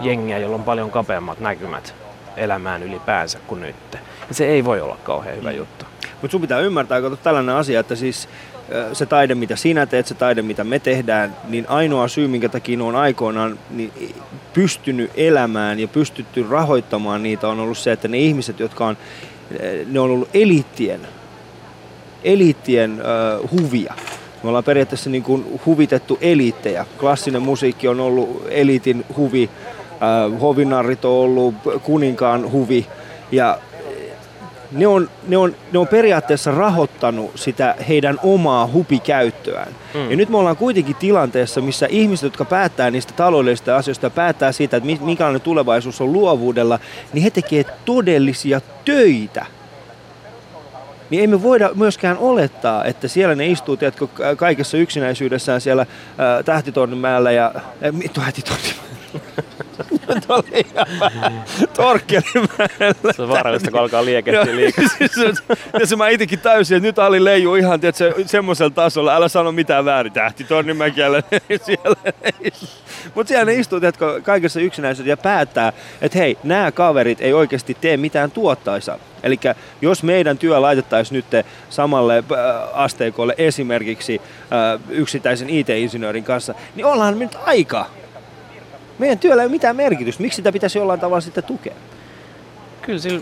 [0.00, 2.03] jengiä, jolla on paljon kapeammat näkymät
[2.36, 3.76] elämään ylipäänsä kuin nyt.
[4.28, 5.84] Ja se ei voi olla kauhean hyvä juttu.
[6.22, 8.28] Mutta sun pitää ymmärtää, kato tällainen asia, että siis
[8.92, 12.76] se taide, mitä sinä teet, se taide, mitä me tehdään, niin ainoa syy, minkä takia
[12.76, 14.14] ne on aikoinaan niin
[14.52, 18.96] pystynyt elämään ja pystytty rahoittamaan niitä, on ollut se, että ne ihmiset, jotka on,
[19.86, 21.00] ne on ollut eliittien,
[22.24, 23.94] eliittien ö, huvia.
[24.42, 26.86] Me ollaan periaatteessa niin kuin huvitettu eliittejä.
[27.00, 29.50] Klassinen musiikki on ollut eliitin huvi,
[30.04, 32.86] äh, hovinarrit on ollut kuninkaan huvi.
[33.32, 33.58] Ja
[34.72, 39.72] ne on, ne, on, ne on periaatteessa rahoittanut sitä heidän omaa hupikäyttöään.
[39.94, 40.10] Mm.
[40.10, 44.52] Ja nyt me ollaan kuitenkin tilanteessa, missä ihmiset, jotka päättää niistä taloudellisista asioista ja päättää
[44.52, 46.78] siitä, että mi- minkälainen tulevaisuus on luovuudella,
[47.12, 49.46] niin he tekee todellisia töitä.
[51.10, 55.86] Niin ei me voida myöskään olettaa, että siellä ne istuu, tiedätkö, ka- kaikessa yksinäisyydessään siellä
[56.18, 57.52] ää, Tähtitornimäellä ja...
[57.56, 58.84] Äh, mi- Tähtitornimäellä.
[60.26, 61.44] Tuolla ihan vähän
[61.76, 63.12] Torkkelimäellä.
[63.12, 64.84] Se on vaarallista, kun alkaa liekehtiä liikaa.
[64.98, 65.12] Siis
[65.80, 69.52] ja se mä itekin täysin, että nyt Ali leijuu ihan tiedätkö, semmoisella tasolla, älä sano
[69.52, 71.22] mitään väärin, tähti Tornimäkiällä
[71.66, 71.96] siellä.
[73.14, 77.76] Mutta siellä ne istuu tiedätkö, kaikessa yksinäisyydessä ja päättää, että hei, nämä kaverit ei oikeasti
[77.80, 78.98] tee mitään tuottaisa.
[79.22, 79.40] Eli
[79.80, 82.24] jos meidän työ laitettaisiin nyt samalle äh,
[82.72, 87.86] asteikolle esimerkiksi äh, yksittäisen IT-insinöörin kanssa, niin ollaan nyt aika.
[88.98, 90.22] Meidän työllä ei ole mitään merkitystä.
[90.22, 91.74] Miksi sitä pitäisi jollain tavalla sitten tukea?
[92.82, 93.20] Kyllä sillä,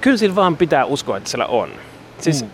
[0.00, 1.70] kyllä sillä vaan pitää uskoa, että siellä on.
[2.18, 2.50] Siis mm.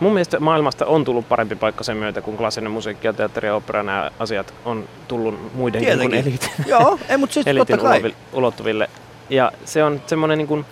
[0.00, 3.54] mun mielestä maailmasta on tullut parempi paikka sen myötä, kun klassinen musiikki ja teatteri ja
[3.54, 8.00] opera, nämä asiat on tullut muidenkin kuin eliitin, Joo, ei, mutta siis eliitin totta kai.
[8.00, 8.90] ulovi- ulottuville.
[9.30, 10.64] Ja se on semmoinen niin kuin,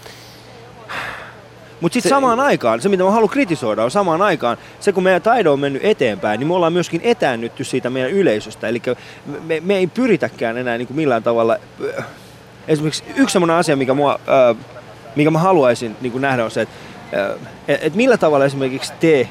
[1.82, 5.22] Mutta sitten samaan aikaan, se mitä mä haluan kritisoida on samaan aikaan, se kun meidän
[5.22, 8.68] taide on mennyt eteenpäin, niin me ollaan myöskin etäännytty siitä meidän yleisöstä.
[8.68, 8.82] Eli
[9.44, 11.56] me, me ei pyritäkään enää niin kuin millään tavalla.
[11.98, 12.04] äh,
[12.68, 14.20] Esimerkiksi yksi sellainen asia, mikä, mua,
[14.50, 14.56] äh,
[15.16, 16.74] mikä mä haluaisin niin kuin nähdä on se, että
[17.14, 19.28] äh, et millä tavalla esimerkiksi te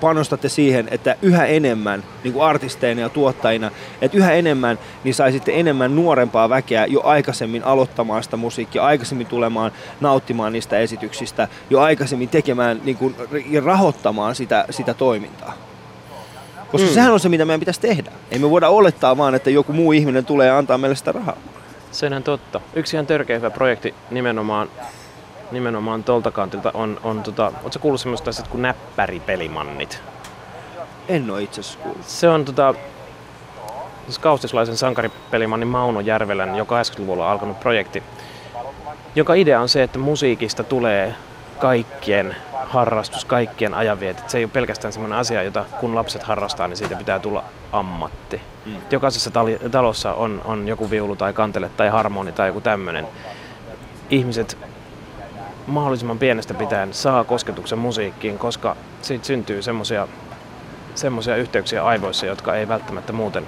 [0.00, 3.70] panostatte siihen, että yhä enemmän niin kuin artisteina ja tuottajina,
[4.02, 9.72] että yhä enemmän niin saisitte enemmän nuorempaa väkeä jo aikaisemmin aloittamaan sitä musiikkia, aikaisemmin tulemaan
[10.00, 13.14] nauttimaan niistä esityksistä, jo aikaisemmin tekemään niin kuin,
[13.50, 15.54] ja rahoittamaan sitä, sitä toimintaa.
[16.72, 16.94] Koska mm.
[16.94, 18.10] sehän on se, mitä meidän pitäisi tehdä.
[18.30, 21.36] Ei me voida olettaa vaan, että joku muu ihminen tulee ja antaa meille sitä rahaa.
[21.92, 22.60] Senhän totta.
[22.74, 24.68] Yksi ihan törkeä hyvä projekti nimenomaan,
[25.50, 30.02] nimenomaan tolta kantilta on, on tota, ootko kuullut semmoista asiat kuin näppäripelimannit?
[31.08, 32.04] En ole itse asiassa kuullut.
[32.04, 32.74] Se on tota,
[34.04, 38.02] siis kaustislaisen sankaripelimannin Mauno Järvelän jo 80-luvulla alkanut projekti,
[39.14, 41.14] joka idea on se, että musiikista tulee
[41.58, 44.30] kaikkien harrastus, kaikkien ajanvietet.
[44.30, 48.40] Se ei ole pelkästään semmoinen asia, jota kun lapset harrastaa, niin siitä pitää tulla ammatti.
[48.66, 48.76] Mm.
[48.90, 53.06] Jokaisessa tali- talossa on, on joku viulu tai kantele tai harmoni tai joku tämmöinen.
[54.10, 54.58] Ihmiset
[55.68, 60.08] mahdollisimman pienestä pitäen saa kosketuksen musiikkiin, koska siitä syntyy semmoisia
[60.94, 63.46] semmoisia yhteyksiä aivoissa, jotka ei välttämättä muuten,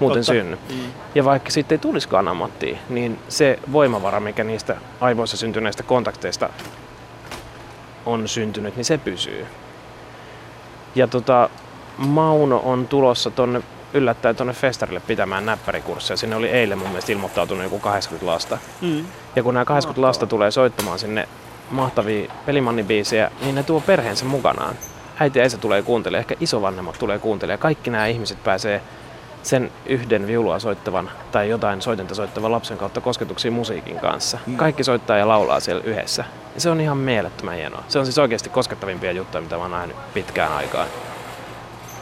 [0.00, 0.58] muuten synny.
[0.70, 0.80] Mm.
[1.14, 6.48] Ja vaikka sitten ei tulisikaan ammattia, niin se voimavara, mikä niistä aivoissa syntyneistä kontakteista
[8.06, 9.46] on syntynyt, niin se pysyy.
[10.94, 11.50] Ja tota,
[11.96, 13.62] Mauno on tulossa tonne
[13.94, 16.16] yllättäen tuonne festarille pitämään näppärikursseja.
[16.16, 18.58] Sinne oli eilen mun mielestä ilmoittautunut joku 80 lasta.
[18.80, 19.04] Mm.
[19.36, 21.28] Ja kun nämä 80 lasta tulee soittamaan sinne
[21.70, 24.74] mahtavia pelimannibiisejä, niin ne tuo perheensä mukanaan.
[25.20, 27.58] Äiti ja isä tulee kuuntelemaan, ehkä isovanhemmat tulee kuuntelemaan.
[27.58, 28.82] Kaikki nämä ihmiset pääsee
[29.42, 34.38] sen yhden viulua soittavan tai jotain soitinta soittavan lapsen kautta kosketuksiin musiikin kanssa.
[34.46, 34.56] Mm.
[34.56, 36.24] Kaikki soittaa ja laulaa siellä yhdessä.
[36.54, 37.84] Ja se on ihan mielettömän hienoa.
[37.88, 40.88] Se on siis oikeasti koskettavimpia juttuja, mitä mä oon nähnyt pitkään aikaan.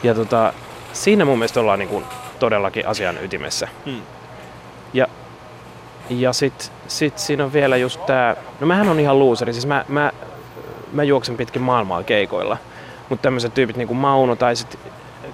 [0.03, 0.53] Ja tota,
[0.93, 2.05] siinä mun mielestä ollaan niin kuin
[2.39, 3.67] todellakin asian ytimessä.
[3.85, 4.01] Hmm.
[4.93, 5.07] Ja,
[6.09, 9.85] ja sit, sit siinä on vielä just tää, no mähän on ihan looseri, siis mä,
[9.87, 10.11] mä,
[10.93, 12.57] mä juoksen pitkin maailmaa keikoilla.
[13.09, 14.79] Mutta tämmöiset tyypit niin kuin Mauno tai sit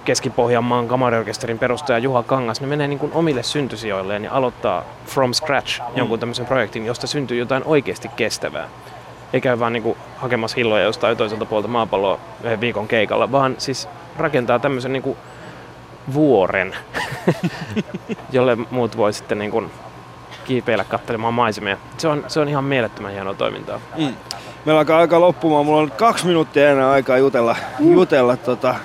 [0.05, 5.79] Keski-Pohjanmaan kamariorkesterin perustaja Juha Kangas, ne menee niin kuin omille syntysijoilleen ja aloittaa from scratch
[5.79, 5.97] hmm.
[5.97, 8.69] jonkun tämmöisen projektin, josta syntyy jotain oikeasti kestävää.
[9.33, 13.89] Eikä vaan niin kuin hakemassa hilloja jostain toiselta puolta maapalloa yhden viikon keikalla, vaan siis
[14.17, 15.17] rakentaa tämmöisen niin kuin
[16.13, 16.75] vuoren,
[18.31, 19.71] jolle muut voi sitten niin kuin
[20.45, 21.77] kiipeillä katselemaan maisemia.
[21.97, 23.81] Se on, se on ihan mielettömän hienoa toimintaa.
[23.97, 24.13] Mm.
[24.65, 25.65] Meillä alkaa aika loppumaan.
[25.65, 27.55] Mulla on kaksi minuuttia enää aikaa jutella.
[27.79, 27.93] Mm.
[27.93, 28.75] jutella tota.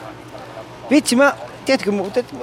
[0.91, 1.35] Vitsi, mä,
[1.65, 1.93] tiedätkö,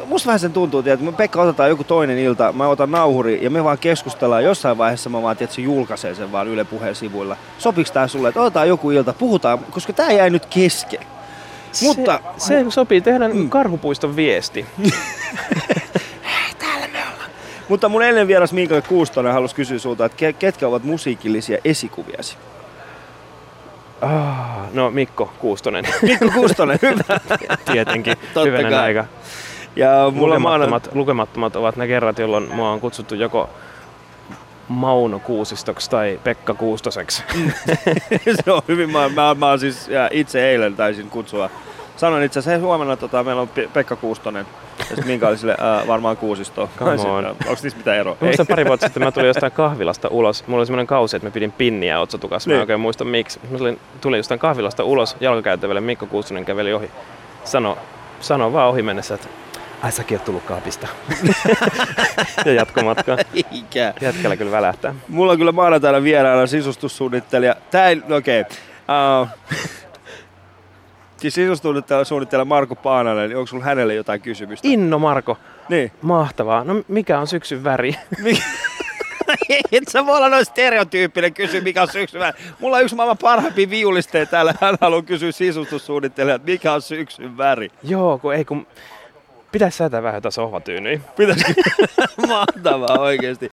[0.06, 3.50] musta vähän sen tuntuu, että me Pekka otetaan joku toinen ilta, mä otan nauhuri ja
[3.50, 4.44] me vaan keskustellaan.
[4.44, 7.38] Jossain vaiheessa mä vaan, tiedätkö, julkaisee sen vaan Yle Puheen sivuilla.
[7.58, 11.02] Sopiks tää sulle, että otetaan joku ilta, puhutaan, koska tää jäi nyt kesken.
[11.82, 13.50] Mutta, se, se sopii tehdä mm.
[13.50, 14.66] karhupuiston viesti.
[17.70, 22.38] Mutta mun ennen vieras Mikael Kuustonen halusi kysyä sulta, että ketkä ovat musiikillisia esikuviasi?
[24.02, 25.86] Ah, no Mikko Kuustonen.
[26.02, 27.20] Mikko Kuustonen, hyvä.
[27.72, 28.16] Tietenkin,
[28.46, 29.06] hyvänä aika.
[29.76, 31.00] Ja mulla lukemattomat, maana...
[31.00, 33.50] lukemattomat ovat ne kerrat, jolloin mua on kutsuttu joko
[34.68, 37.24] Mauno Kuusistoksi tai Pekka Kuustoseksi.
[38.46, 41.50] se on hyvin, mä, mä, mä siis ja itse eilen taisin kutsua.
[41.98, 44.46] Sanoin itse asiassa, hei huomenna tota, meillä on Pekka Kuustonen.
[44.80, 46.62] Ja sitten Minka oli sille, ää, varmaan kuusisto.
[46.82, 48.18] Onko niistä mitään eroa?
[48.20, 50.48] Muistan pari vuotta sitten mä tulin jostain kahvilasta ulos.
[50.48, 52.48] Mulla oli semmoinen kausi, että mä pidin pinniä otsatukas.
[52.48, 52.62] Mä en niin.
[52.62, 53.40] oikein muista miksi.
[53.52, 55.82] Mä tulin, tulin jostain kahvilasta ulos jalkakäytävälle.
[55.82, 56.92] Mikko Kuustonen käveli ohi.
[57.44, 57.78] Sano,
[58.20, 59.28] sano vaan ohi mennessä, että
[59.82, 60.88] Ai säkin oot tullut kaapista.
[62.46, 63.18] ja jatkomatka.
[63.52, 63.94] Ikä.
[64.02, 64.96] Jätkällä kyllä välähtää.
[65.08, 67.56] Mulla on kyllä maanantaina vieraana sisustussuunnittelija.
[67.72, 68.42] Tää ei, okei.
[68.42, 68.58] Okay.
[69.22, 69.28] Uh,
[71.18, 74.68] siis sisustussuunnittelija Marko Paananen, niin onko sulla hänelle jotain kysymystä?
[74.68, 75.38] Inno Marko.
[75.70, 75.92] Niin.
[76.02, 76.64] Mahtavaa.
[76.64, 77.96] No mikä on syksyn väri?
[79.72, 82.38] Et sä voi olla noin stereotyyppinen kysy, mikä on syksyn väri.
[82.60, 84.54] Mulla on yksi maailman parhaimpia viulisteja täällä.
[84.62, 87.70] Hän haluaa kysyä sisustussuunnittelijat, mikä on syksyn väri.
[87.84, 88.68] Joo, kun ei kun
[89.52, 91.00] Pitäisi säätää vähän jotain sohvatyynyä.
[91.16, 91.54] Pitäisikö?
[92.28, 93.46] Mahtavaa oikeesti.